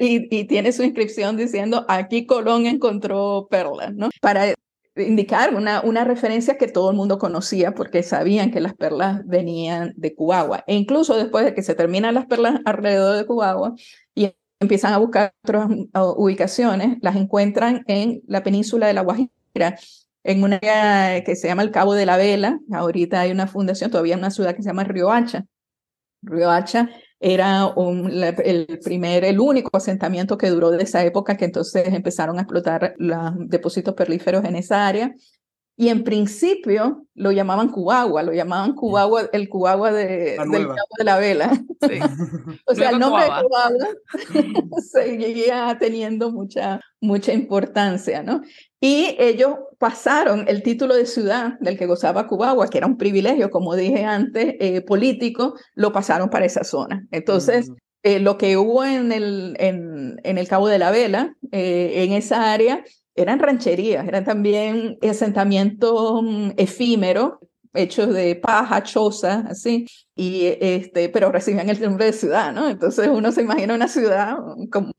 y, 0.00 0.36
y, 0.36 0.44
tiene 0.44 0.72
su 0.72 0.82
inscripción 0.82 1.36
diciendo, 1.36 1.84
aquí 1.88 2.26
Colón 2.26 2.66
encontró 2.66 3.46
perlas, 3.50 3.94
¿no? 3.94 4.10
Para 4.20 4.54
indicar 4.96 5.54
una, 5.54 5.80
una 5.82 6.04
referencia 6.04 6.58
que 6.58 6.68
todo 6.68 6.90
el 6.90 6.96
mundo 6.96 7.18
conocía 7.18 7.74
porque 7.74 8.02
sabían 8.02 8.50
que 8.50 8.60
las 8.60 8.74
perlas 8.74 9.22
venían 9.26 9.94
de 9.96 10.14
Cubagua. 10.14 10.64
E 10.66 10.74
incluso 10.74 11.16
después 11.16 11.44
de 11.44 11.54
que 11.54 11.62
se 11.62 11.74
terminan 11.74 12.14
las 12.14 12.26
perlas 12.26 12.60
alrededor 12.64 13.16
de 13.16 13.26
Cubagua 13.26 13.74
y 14.14 14.32
empiezan 14.60 14.92
a 14.92 14.98
buscar 14.98 15.32
otras 15.44 15.68
ubicaciones, 16.16 16.98
las 17.00 17.16
encuentran 17.16 17.84
en 17.86 18.22
la 18.26 18.42
península 18.42 18.86
de 18.86 18.92
La 18.94 19.02
Guajira, 19.02 19.76
en 20.24 20.44
una 20.44 20.56
área 20.56 21.24
que 21.24 21.36
se 21.36 21.48
llama 21.48 21.62
el 21.62 21.70
Cabo 21.70 21.94
de 21.94 22.06
la 22.06 22.16
Vela. 22.16 22.60
Ahorita 22.72 23.20
hay 23.20 23.30
una 23.30 23.46
fundación, 23.46 23.90
todavía 23.90 24.16
una 24.16 24.30
ciudad 24.30 24.54
que 24.54 24.62
se 24.62 24.68
llama 24.68 24.84
Riohacha. 24.84 25.46
Riohacha 26.22 26.88
era 27.18 27.66
un, 27.66 28.10
el 28.10 28.80
primer, 28.84 29.24
el 29.24 29.40
único 29.40 29.76
asentamiento 29.76 30.36
que 30.36 30.50
duró 30.50 30.70
de 30.70 30.82
esa 30.82 31.04
época, 31.04 31.36
que 31.36 31.44
entonces 31.44 31.86
empezaron 31.88 32.38
a 32.38 32.42
explotar 32.42 32.94
los 32.98 33.32
depósitos 33.48 33.94
perlíferos 33.94 34.44
en 34.44 34.56
esa 34.56 34.86
área. 34.86 35.14
Y 35.76 35.88
en 35.88 36.04
principio 36.04 37.06
lo 37.14 37.32
llamaban 37.32 37.70
Cubagua, 37.70 38.22
lo 38.22 38.32
llamaban 38.32 38.74
Cubagua, 38.74 39.30
el 39.32 39.48
Cubagua 39.48 39.90
de, 39.90 40.36
del 40.36 40.66
Cabo 40.66 40.94
de 40.98 41.04
la 41.04 41.18
Vela. 41.18 41.50
o 42.66 42.74
sea, 42.74 42.90
el 42.90 42.98
nombre 42.98 43.24
de 43.24 43.30
Cubagua 43.30 44.80
seguía 44.92 45.76
teniendo 45.80 46.30
mucha, 46.30 46.80
mucha 47.00 47.32
importancia, 47.32 48.22
¿no? 48.22 48.42
Y 48.80 49.16
ellos 49.18 49.56
pasaron 49.78 50.44
el 50.46 50.62
título 50.62 50.94
de 50.94 51.06
ciudad 51.06 51.58
del 51.60 51.78
que 51.78 51.86
gozaba 51.86 52.26
Cubagua, 52.26 52.68
que 52.68 52.78
era 52.78 52.86
un 52.86 52.98
privilegio, 52.98 53.50
como 53.50 53.74
dije 53.74 54.04
antes, 54.04 54.54
eh, 54.60 54.82
político, 54.82 55.54
lo 55.74 55.92
pasaron 55.92 56.28
para 56.28 56.44
esa 56.44 56.64
zona. 56.64 57.06
Entonces, 57.12 57.70
mm. 57.70 57.74
eh, 58.02 58.18
lo 58.18 58.36
que 58.38 58.56
hubo 58.56 58.84
en 58.84 59.12
el, 59.12 59.56
en, 59.58 60.20
en 60.22 60.36
el 60.36 60.48
Cabo 60.48 60.68
de 60.68 60.78
la 60.78 60.90
Vela, 60.90 61.34
eh, 61.50 62.04
en 62.04 62.12
esa 62.12 62.52
área, 62.52 62.84
eran 63.14 63.38
rancherías, 63.38 64.06
eran 64.06 64.24
también 64.24 64.98
asentamientos 65.02 66.22
mm, 66.22 66.50
efímeros, 66.56 67.34
hechos 67.74 68.12
de 68.12 68.36
paja, 68.36 68.82
choza, 68.82 69.44
así, 69.48 69.86
y 70.14 70.46
este, 70.60 71.08
pero 71.08 71.32
recibían 71.32 71.70
el 71.70 71.80
nombre 71.80 72.06
de 72.06 72.12
ciudad, 72.12 72.52
¿no? 72.52 72.68
Entonces 72.68 73.08
uno 73.08 73.32
se 73.32 73.42
imagina 73.42 73.74
una 73.74 73.88
ciudad 73.88 74.36
con 74.70 74.92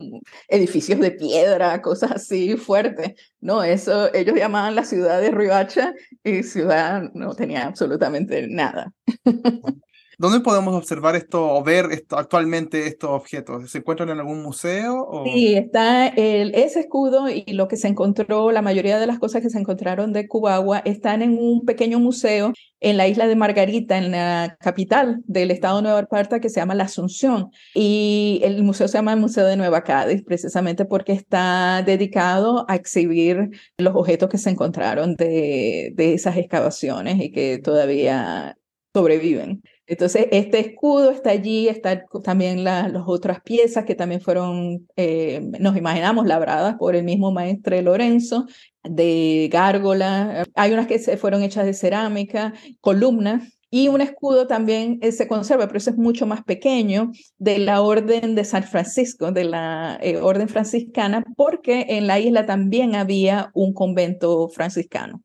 edificios 0.48 1.00
de 1.00 1.12
piedra, 1.12 1.82
cosas 1.82 2.12
así 2.14 2.58
fuertes, 2.58 3.14
¿no? 3.42 3.64
Eso 3.64 4.12
ellos 4.14 4.36
llamaban 4.36 4.76
la 4.76 4.86
ciudad 4.86 5.22
de 5.22 5.32
Riohacha 5.32 5.94
y 6.24 6.44
ciudad 6.44 7.04
no 7.14 7.36
tenía 7.36 7.68
absolutamente 7.68 8.48
nada. 8.48 8.92
¿Dónde 10.24 10.40
podemos 10.40 10.74
observar 10.74 11.18
esto 11.18 11.54
o 11.54 11.62
ver 11.66 11.88
esto, 11.92 12.18
actualmente 12.18 12.88
estos 12.88 13.10
objetos? 13.10 13.70
¿Se 13.70 13.80
encuentran 13.80 14.08
en 14.08 14.20
algún 14.20 14.42
museo? 14.42 15.06
O... 15.06 15.26
Sí, 15.26 15.54
está 15.54 16.08
el, 16.08 16.56
ese 16.56 16.80
escudo 16.80 17.28
y 17.28 17.44
lo 17.52 17.68
que 17.68 17.76
se 17.76 17.90
encontró, 17.90 18.50
la 18.54 18.62
mayoría 18.62 19.00
de 19.00 19.06
las 19.06 19.20
cosas 19.20 19.42
que 19.42 19.50
se 19.50 19.60
encontraron 19.60 20.14
de 20.14 20.30
Cubagua 20.30 20.82
están 20.86 21.24
en 21.24 21.38
un 21.38 21.66
pequeño 21.66 22.00
museo 22.00 22.54
en 22.80 22.96
la 22.96 23.10
isla 23.10 23.28
de 23.28 23.36
Margarita, 23.36 23.98
en 23.98 24.12
la 24.12 24.56
capital 24.62 25.22
del 25.26 25.52
estado 25.52 25.76
de 25.76 25.84
Nueva 25.84 26.00
Esparta, 26.00 26.40
que 26.40 26.48
se 26.48 26.62
llama 26.62 26.74
La 26.74 26.86
Asunción. 26.86 27.50
Y 27.76 28.40
el 28.46 28.64
museo 28.64 28.88
se 28.88 28.98
llama 28.98 29.12
el 29.12 29.20
Museo 29.20 29.46
de 29.46 29.58
Nueva 29.58 29.84
Cádiz, 29.84 30.24
precisamente 30.24 30.86
porque 30.86 31.12
está 31.12 31.84
dedicado 31.86 32.64
a 32.70 32.76
exhibir 32.76 33.50
los 33.78 33.94
objetos 33.94 34.30
que 34.30 34.38
se 34.38 34.52
encontraron 34.52 35.18
de, 35.18 35.92
de 35.96 36.14
esas 36.14 36.38
excavaciones 36.38 37.20
y 37.20 37.30
que 37.30 37.58
todavía 37.58 38.58
sobreviven. 38.94 39.62
Entonces, 39.86 40.28
este 40.32 40.60
escudo 40.60 41.12
está 41.12 41.32
allí, 41.32 41.68
están 41.68 42.04
también 42.24 42.64
las 42.64 42.94
otras 43.06 43.42
piezas 43.42 43.84
que 43.86 43.96
también 43.96 44.22
fueron, 44.22 44.88
eh, 44.96 45.42
nos 45.60 45.76
imaginamos, 45.76 46.26
labradas 46.26 46.76
por 46.76 46.96
el 46.96 47.04
mismo 47.04 47.32
maestre 47.32 47.82
Lorenzo, 47.82 48.46
de 48.84 49.50
gárgola. 49.52 50.46
Hay 50.56 50.74
unas 50.74 50.88
que 50.88 51.00
se 51.00 51.18
fueron 51.18 51.44
hechas 51.44 51.66
de 51.66 51.74
cerámica, 51.74 52.54
columnas 52.82 53.53
y 53.74 53.88
un 53.88 54.02
escudo 54.02 54.46
también 54.46 55.00
eh, 55.02 55.12
se 55.12 55.28
conserva, 55.28 55.66
pero 55.66 55.80
ese 55.80 55.90
es 55.90 55.98
mucho 55.98 56.28
más 56.28 56.44
pequeño, 56.44 57.12
de 57.40 57.58
la 57.58 57.82
Orden 57.82 58.36
de 58.36 58.46
San 58.46 58.62
Francisco, 58.62 59.32
de 59.32 59.46
la 59.46 59.98
eh, 60.00 60.18
Orden 60.18 60.48
franciscana, 60.48 61.24
porque 61.36 61.88
en 61.90 62.06
la 62.06 62.20
isla 62.20 62.46
también 62.46 62.94
había 62.94 63.50
un 63.56 63.74
convento 63.74 64.48
franciscano. 64.50 65.24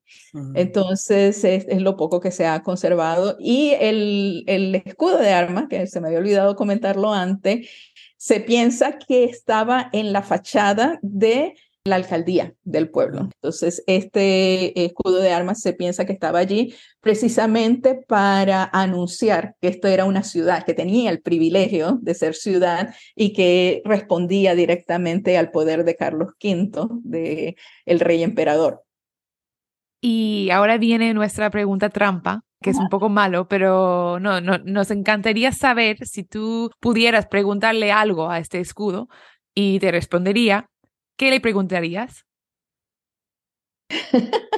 Entonces 0.55 1.45
es, 1.45 1.67
lo 1.83 1.99
poco 1.99 2.21
que 2.21 2.31
se 2.31 2.47
ha 2.47 2.63
conservado. 2.63 3.37
Y 3.39 3.75
el, 3.81 4.45
el 4.47 4.77
escudo 4.77 5.19
de 5.19 5.29
armas, 5.29 5.67
que 5.69 5.87
se 5.87 6.01
me 6.01 6.07
había 6.07 6.21
olvidado 6.21 6.57
comentarlo 6.57 7.13
antes, 7.13 7.69
se 8.17 8.41
piensa 8.41 8.97
que 8.97 9.25
estaba 9.25 9.91
en 9.93 10.15
la 10.15 10.23
fachada 10.23 10.99
de 11.03 11.55
la 11.89 11.97
alcaldía 11.97 12.55
del 12.63 12.91
pueblo. 12.91 13.29
Entonces, 13.35 13.83
este 13.87 14.85
escudo 14.85 15.21
de 15.21 15.33
armas 15.33 15.61
se 15.61 15.73
piensa 15.73 16.05
que 16.05 16.13
estaba 16.13 16.39
allí 16.39 16.75
precisamente 17.01 18.01
para 18.07 18.69
anunciar 18.73 19.57
que 19.61 19.69
esto 19.69 19.89
era 19.89 20.05
una 20.05 20.23
ciudad 20.23 20.65
que 20.65 20.75
tenía 20.75 21.11
el 21.11 21.21
privilegio 21.21 21.99
de 22.01 22.15
ser 22.15 22.35
ciudad 22.35 22.95
y 23.15 23.33
que 23.33 23.83
respondía 23.85 24.55
directamente 24.55 25.37
al 25.37 25.51
poder 25.51 25.85
de 25.85 25.97
Carlos 25.97 26.35
V, 26.43 26.89
de 27.03 27.57
el 27.85 28.01
rey 28.01 28.23
emperador. 28.23 28.85
Y 30.01 30.51
ahora 30.51 30.79
viene 30.79 31.13
nuestra 31.15 31.51
pregunta 31.51 31.89
trampa, 31.89 32.43
que 32.63 32.71
es 32.71 32.77
un 32.77 32.89
poco 32.89 33.09
malo, 33.09 33.49
pero 33.49 34.19
no, 34.21 34.41
no, 34.41 34.59
nos 34.59 34.91
encantaría 34.91 35.53
saber 35.53 36.07
si 36.07 36.25
tú 36.25 36.71
pudieras 36.81 37.27
preguntarle 37.27 37.93
algo 37.93 38.31
a 38.31 38.39
este 38.39 38.61
escudo 38.61 39.09
y 39.55 39.81
te 39.81 39.91
respondería 39.91 40.69
¿qué 41.19 41.31
le 41.31 41.41
preguntarías? 41.41 42.25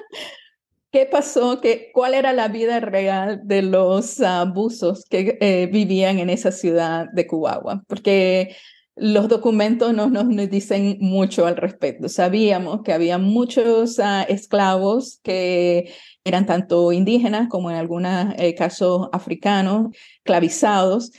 ¿Qué 0.93 1.07
pasó? 1.07 1.61
¿Qué, 1.61 1.91
¿Cuál 1.93 2.15
era 2.15 2.33
la 2.33 2.49
vida 2.49 2.81
real 2.81 3.41
de 3.45 3.63
los 3.63 4.21
abusos 4.21 5.05
que 5.09 5.39
eh, 5.41 5.69
vivían 5.73 6.19
en 6.19 6.31
esa 6.31 6.53
ciudad 6.53 7.07
de 7.13 7.27
Cubagua? 7.27 7.83
Porque 7.87 8.57
los 8.97 9.29
documentos 9.29 9.95
no 9.95 10.09
nos, 10.11 10.29
dicen 10.51 10.99
mucho 11.01 11.47
al 11.47 11.57
respecto. 11.57 12.09
Sabíamos 12.09 12.83
que 12.83 12.93
había 12.93 13.19
muchos 13.19 13.99
ah, 13.99 14.25
esclavos 14.29 15.21
que 15.23 15.93
eran 16.25 16.45
tanto 16.45 16.93
indígenas 16.93 17.49
como 17.49 17.71
en 17.71 17.77
algunos 17.77 18.35
eh, 18.37 18.55
casos 18.55 19.09
africanos, 19.13 19.97
esclavizados, 20.19 21.13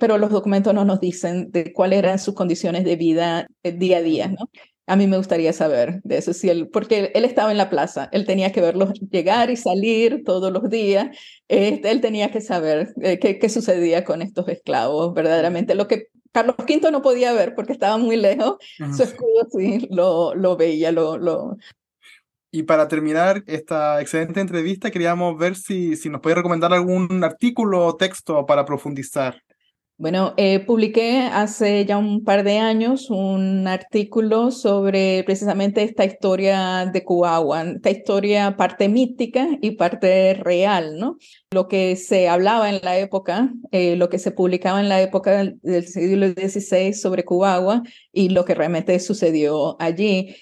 pero 0.00 0.18
los 0.18 0.30
documentos 0.30 0.74
no 0.74 0.84
nos 0.84 1.00
dicen 1.00 1.50
de 1.52 1.72
cuáles 1.72 2.00
eran 2.00 2.18
sus 2.18 2.34
condiciones 2.34 2.84
de 2.84 2.96
vida 2.96 3.46
eh, 3.62 3.72
día 3.72 3.98
a 3.98 4.02
día. 4.02 4.28
¿no? 4.28 4.48
A 4.88 4.96
mí 4.96 5.06
me 5.06 5.18
gustaría 5.18 5.52
saber 5.52 6.00
de 6.02 6.16
eso, 6.16 6.32
si 6.32 6.48
él, 6.48 6.68
porque 6.68 7.12
él 7.14 7.24
estaba 7.24 7.50
en 7.50 7.58
la 7.58 7.68
plaza, 7.68 8.08
él 8.10 8.24
tenía 8.24 8.52
que 8.52 8.62
verlos 8.62 8.92
llegar 9.10 9.50
y 9.50 9.56
salir 9.56 10.22
todos 10.24 10.50
los 10.50 10.70
días, 10.70 11.16
este, 11.46 11.90
él 11.90 12.00
tenía 12.00 12.30
que 12.30 12.40
saber 12.40 12.94
eh, 13.02 13.18
qué, 13.18 13.38
qué, 13.38 13.48
sucedía 13.50 14.04
con 14.04 14.22
estos 14.22 14.48
esclavos, 14.48 15.12
verdaderamente. 15.12 15.74
Lo 15.74 15.88
que 15.88 16.08
Carlos 16.32 16.56
V 16.58 16.90
no 16.90 17.02
podía 17.02 17.32
ver 17.32 17.54
porque 17.54 17.72
estaba 17.72 17.98
muy 17.98 18.16
lejos, 18.16 18.56
su 18.96 19.02
escudo 19.02 19.46
sí 19.50 19.86
lo, 19.90 20.34
lo 20.34 20.56
veía, 20.56 20.90
lo, 20.90 21.18
lo... 21.18 21.56
Y 22.50 22.62
para 22.62 22.88
terminar 22.88 23.44
esta 23.46 24.00
excelente 24.00 24.40
entrevista, 24.40 24.90
queríamos 24.90 25.36
ver 25.36 25.54
si, 25.54 25.96
si 25.96 26.08
nos 26.08 26.22
puede 26.22 26.36
recomendar 26.36 26.72
algún 26.72 27.22
artículo 27.22 27.84
o 27.84 27.96
texto 27.96 28.46
para 28.46 28.64
profundizar. 28.64 29.42
Bueno, 30.00 30.32
eh, 30.36 30.60
publiqué 30.60 31.22
hace 31.22 31.84
ya 31.84 31.98
un 31.98 32.22
par 32.22 32.44
de 32.44 32.58
años 32.58 33.10
un 33.10 33.66
artículo 33.66 34.52
sobre 34.52 35.24
precisamente 35.24 35.82
esta 35.82 36.04
historia 36.04 36.86
de 36.86 37.02
Cuauhua, 37.02 37.62
esta 37.62 37.90
historia 37.90 38.56
parte 38.56 38.88
mítica 38.88 39.48
y 39.60 39.72
parte 39.72 40.34
real, 40.34 41.00
¿no? 41.00 41.16
Lo 41.50 41.66
que 41.66 41.96
se 41.96 42.28
hablaba 42.28 42.70
en 42.70 42.78
la 42.84 42.96
época, 42.96 43.52
eh, 43.72 43.96
lo 43.96 44.08
que 44.08 44.20
se 44.20 44.30
publicaba 44.30 44.78
en 44.78 44.88
la 44.88 45.02
época 45.02 45.32
del, 45.62 45.84
siglo 45.88 46.28
XVI 46.28 46.94
sobre 46.94 47.24
Cuauhua 47.24 47.82
y 48.12 48.28
lo 48.28 48.44
que 48.44 48.54
realmente 48.54 49.00
sucedió 49.00 49.76
allí. 49.82 50.36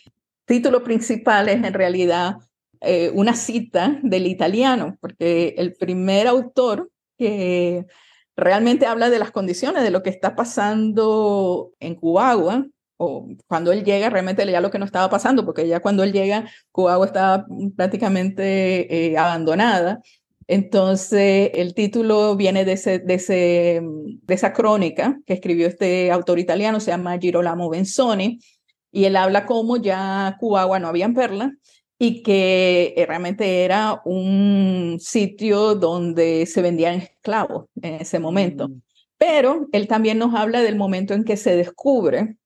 Título 0.44 0.84
principal 0.84 1.48
es 1.48 1.64
en 1.64 1.72
realidad 1.72 2.36
eh, 2.82 3.10
una 3.14 3.34
cita 3.34 3.98
del 4.02 4.26
italiano, 4.26 4.98
porque 5.00 5.54
el 5.56 5.72
primer 5.72 6.26
autor 6.26 6.90
que 7.16 7.86
realmente 8.36 8.86
habla 8.86 9.10
de 9.10 9.18
las 9.18 9.30
condiciones, 9.30 9.82
de 9.82 9.90
lo 9.90 10.02
que 10.02 10.10
está 10.10 10.36
pasando 10.36 11.72
en 11.80 11.94
Cubagua, 11.94 12.66
o 12.98 13.28
cuando 13.46 13.72
él 13.72 13.84
llega, 13.84 14.10
realmente 14.10 14.44
leía 14.44 14.60
lo 14.60 14.70
que 14.70 14.78
no 14.78 14.84
estaba 14.84 15.10
pasando, 15.10 15.44
porque 15.44 15.66
ya 15.68 15.80
cuando 15.80 16.02
él 16.02 16.12
llega, 16.12 16.48
Cubagua 16.72 17.06
estaba 17.06 17.46
prácticamente 17.76 19.12
eh, 19.12 19.18
abandonada. 19.18 20.00
Entonces, 20.48 21.50
el 21.54 21.74
título 21.74 22.36
viene 22.36 22.64
de, 22.64 22.72
ese, 22.72 23.00
de, 23.00 23.82
esa 24.28 24.52
crónica 24.52 25.18
que 25.26 25.34
escribió 25.34 25.66
este 25.66 26.10
autor 26.12 26.38
italiano, 26.38 26.78
se 26.80 26.92
llama 26.92 27.18
Girolamo 27.18 27.68
Benzoni, 27.68 28.38
y 28.92 29.04
él 29.04 29.16
habla 29.16 29.44
como 29.44 29.76
ya 29.76 30.36
Cubagua 30.38 30.78
no 30.78 30.88
había 30.88 31.08
perlas, 31.10 31.50
y 31.98 32.22
que 32.22 32.94
eh, 32.96 33.06
realmente 33.06 33.64
era 33.64 34.02
un 34.04 34.98
sitio 35.00 35.74
donde 35.74 36.46
se 36.46 36.62
vendían 36.62 36.94
esclavos 36.94 37.66
en 37.80 37.94
ese 37.94 38.18
momento. 38.18 38.68
Mm. 38.68 38.82
Pero 39.18 39.68
él 39.72 39.88
también 39.88 40.18
nos 40.18 40.34
habla 40.34 40.60
del 40.60 40.76
momento 40.76 41.14
en 41.14 41.24
que 41.24 41.36
se 41.36 41.56
descubre 41.56 42.36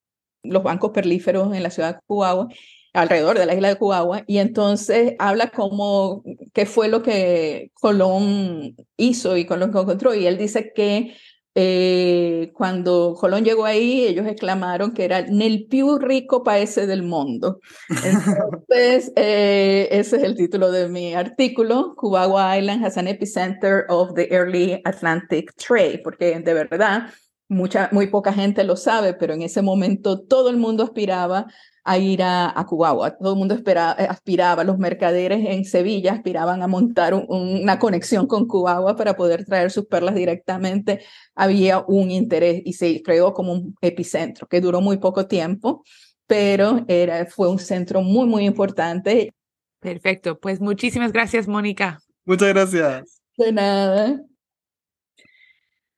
los 0.43 0.63
bancos 0.63 0.93
perlíferos 0.93 1.55
en 1.55 1.63
la 1.63 1.71
ciudad 1.71 1.97
de 1.97 2.01
Cubagua 2.07 2.49
alrededor 2.93 3.39
de 3.39 3.47
la 3.47 3.55
isla 3.55 3.69
de 3.69 3.77
Cuba, 3.77 4.25
y 4.27 4.39
entonces 4.39 5.15
habla 5.19 5.51
como 5.51 6.23
qué 6.53 6.67
fue 6.67 6.89
lo 6.89 7.03
que 7.03 7.71
Colón 7.75 8.75
hizo 8.97 9.37
y 9.37 9.47
Colón 9.47 9.71
encontró, 9.71 10.15
y 10.15 10.27
él 10.27 10.39
dice 10.39 10.73
que 10.75 11.15
eh, 11.55 12.53
cuando 12.55 13.17
Colón 13.19 13.45
llegó 13.45 13.65
ahí, 13.65 14.05
ellos 14.05 14.27
exclamaron 14.27 14.93
que 14.93 15.05
era 15.05 15.19
el 15.19 15.67
più 15.69 15.99
rico 15.99 16.45
país 16.45 16.75
del 16.77 17.03
mundo. 17.03 17.61
Entonces, 17.89 19.13
eh, 19.17 19.89
ese 19.91 20.17
es 20.17 20.23
el 20.23 20.37
título 20.37 20.71
de 20.71 20.89
mi 20.89 21.15
artículo, 21.15 21.95
Cubagua 21.97 22.57
Island 22.57 22.85
has 22.85 22.97
an 22.97 23.09
epicenter 23.09 23.85
of 23.89 24.15
the 24.15 24.29
early 24.31 24.81
Atlantic 24.85 25.53
trade, 25.57 26.01
porque 26.05 26.39
de 26.39 26.55
verdad, 26.55 27.09
mucha, 27.49 27.89
muy 27.91 28.07
poca 28.07 28.33
gente 28.33 28.63
lo 28.63 28.77
sabe, 28.77 29.15
pero 29.15 29.35
en 29.35 29.43
ese 29.43 29.61
momento 29.61 30.21
todo 30.21 30.51
el 30.51 30.57
mundo 30.57 30.85
aspiraba 30.85 31.47
a 31.85 31.99
ir 31.99 32.23
a, 32.23 32.49
a 32.59 32.67
Todo 32.67 33.33
el 33.33 33.39
mundo 33.39 33.55
esperaba, 33.55 33.97
eh, 33.99 34.07
aspiraba, 34.09 34.65
los 34.65 34.79
mercaderes 34.79 35.45
en 35.47 35.65
Sevilla 35.65 36.13
aspiraban 36.13 36.63
a 36.63 36.67
montar 36.67 37.15
una 37.15 37.79
conexión 37.79 38.27
con 38.27 38.47
Cubagua 38.47 38.97
para 38.97 39.17
poder 39.17 39.45
traer 39.45 39.71
sus 39.71 39.87
perlas 39.87 40.15
directamente. 40.15 41.01
Había 41.35 41.81
un 41.87 42.11
interés 42.11 42.63
y 42.65 42.75
se 42.75 43.03
creó 43.03 43.33
como 43.33 43.53
un 43.53 43.75
epicentro 43.81 44.47
que 44.47 44.61
duró 44.61 44.81
muy 44.81 44.99
poco 44.99 45.27
tiempo, 45.27 45.85
pero 46.27 46.85
era, 46.89 47.27
fue 47.27 47.49
un 47.49 47.59
centro 47.59 48.03
muy, 48.03 48.27
muy 48.27 48.45
importante. 48.45 49.33
Perfecto, 49.81 50.39
pues 50.39 50.61
muchísimas 50.61 51.13
gracias, 51.13 51.49
Mónica. 51.49 52.01
Muchas 52.25 52.49
gracias. 52.49 53.23
De 53.37 53.53
nada. 53.53 54.21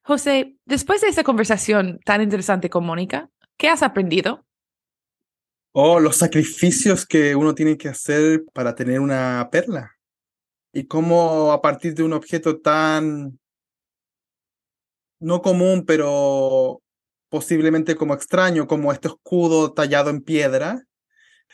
José, 0.04 0.56
después 0.64 1.00
de 1.00 1.08
esta 1.08 1.22
conversación 1.22 2.00
tan 2.04 2.22
interesante 2.22 2.70
con 2.70 2.84
Mónica, 2.84 3.28
¿qué 3.56 3.68
has 3.68 3.82
aprendido? 3.82 4.44
Oh, 5.74 6.00
los 6.00 6.16
sacrificios 6.16 7.06
que 7.06 7.34
uno 7.34 7.54
tiene 7.54 7.78
que 7.78 7.88
hacer 7.88 8.44
para 8.52 8.74
tener 8.74 9.00
una 9.00 9.48
perla. 9.50 9.92
Y 10.72 10.86
cómo 10.86 11.52
a 11.52 11.62
partir 11.62 11.94
de 11.94 12.02
un 12.02 12.12
objeto 12.12 12.60
tan 12.60 13.38
no 15.18 15.40
común, 15.40 15.84
pero 15.86 16.82
posiblemente 17.30 17.96
como 17.96 18.14
extraño, 18.14 18.66
como 18.66 18.92
este 18.92 19.08
escudo 19.08 19.72
tallado 19.72 20.10
en 20.10 20.20
piedra, 20.20 20.82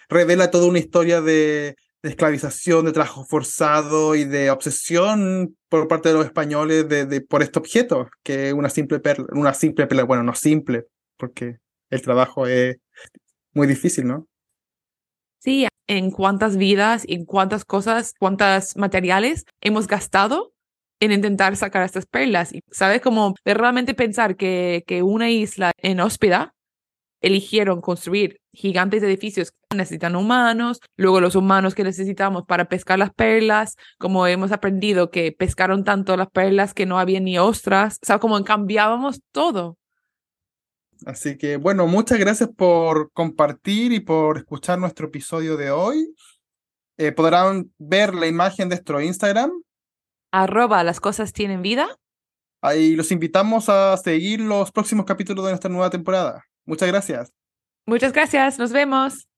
revela 0.08 0.50
toda 0.50 0.66
una 0.66 0.80
historia 0.80 1.20
de, 1.20 1.76
esclavización, 2.02 2.86
de 2.86 2.92
trabajo 2.92 3.24
forzado 3.24 4.14
y 4.16 4.24
de 4.24 4.50
obsesión 4.50 5.56
por 5.68 5.86
parte 5.88 6.08
de 6.08 6.14
los 6.16 6.26
españoles 6.26 6.88
de, 6.88 7.20
por 7.20 7.42
este 7.42 7.58
objeto, 7.58 8.08
que 8.24 8.52
una 8.52 8.70
simple 8.70 8.98
perla, 9.00 9.26
una 9.32 9.54
simple 9.54 9.86
perla, 9.86 10.04
bueno, 10.04 10.22
no 10.24 10.34
simple, 10.34 10.86
porque 11.16 11.58
el 11.90 12.02
trabajo 12.02 12.46
es 12.46 12.78
muy 13.58 13.66
difícil, 13.66 14.06
¿no? 14.06 14.26
Sí, 15.40 15.66
en 15.88 16.10
cuántas 16.10 16.56
vidas, 16.56 17.04
en 17.08 17.24
cuántas 17.24 17.64
cosas, 17.64 18.14
cuántos 18.18 18.76
materiales 18.76 19.44
hemos 19.60 19.86
gastado 19.86 20.52
en 21.00 21.12
intentar 21.12 21.56
sacar 21.56 21.82
estas 21.82 22.06
perlas. 22.06 22.52
Y, 22.52 22.60
¿Sabes? 22.70 23.00
Como 23.00 23.34
de 23.44 23.54
realmente 23.54 23.94
pensar 23.94 24.36
que, 24.36 24.84
que 24.86 25.02
una 25.02 25.30
isla 25.30 25.72
en 25.78 26.00
hóspeda 26.00 26.54
eligieron 27.20 27.80
construir 27.80 28.38
gigantes 28.52 29.02
edificios 29.02 29.50
que 29.50 29.76
necesitan 29.76 30.14
humanos, 30.14 30.78
luego 30.96 31.20
los 31.20 31.34
humanos 31.34 31.74
que 31.74 31.82
necesitamos 31.82 32.44
para 32.46 32.66
pescar 32.66 32.98
las 33.00 33.12
perlas, 33.12 33.74
como 33.98 34.26
hemos 34.28 34.52
aprendido 34.52 35.10
que 35.10 35.32
pescaron 35.32 35.82
tanto 35.82 36.16
las 36.16 36.28
perlas 36.30 36.74
que 36.74 36.86
no 36.86 36.98
había 37.00 37.18
ni 37.18 37.38
ostras, 37.38 37.98
o 38.02 38.06
sea, 38.06 38.18
como 38.20 38.42
cambiábamos 38.44 39.20
todo. 39.32 39.76
Así 41.06 41.38
que 41.38 41.56
bueno, 41.56 41.86
muchas 41.86 42.18
gracias 42.18 42.48
por 42.56 43.10
compartir 43.12 43.92
y 43.92 44.00
por 44.00 44.38
escuchar 44.38 44.78
nuestro 44.78 45.06
episodio 45.06 45.56
de 45.56 45.70
hoy. 45.70 46.14
Eh, 46.96 47.12
podrán 47.12 47.72
ver 47.78 48.14
la 48.14 48.26
imagen 48.26 48.68
de 48.68 48.76
nuestro 48.76 49.00
Instagram. 49.00 49.52
Arroba 50.32 50.82
las 50.82 51.00
cosas 51.00 51.32
tienen 51.32 51.62
vida. 51.62 51.88
Ahí 52.60 52.96
los 52.96 53.12
invitamos 53.12 53.68
a 53.68 53.96
seguir 53.96 54.40
los 54.40 54.72
próximos 54.72 55.06
capítulos 55.06 55.44
de 55.44 55.52
nuestra 55.52 55.70
nueva 55.70 55.90
temporada. 55.90 56.44
Muchas 56.66 56.88
gracias. 56.88 57.32
Muchas 57.86 58.12
gracias. 58.12 58.58
Nos 58.58 58.72
vemos. 58.72 59.28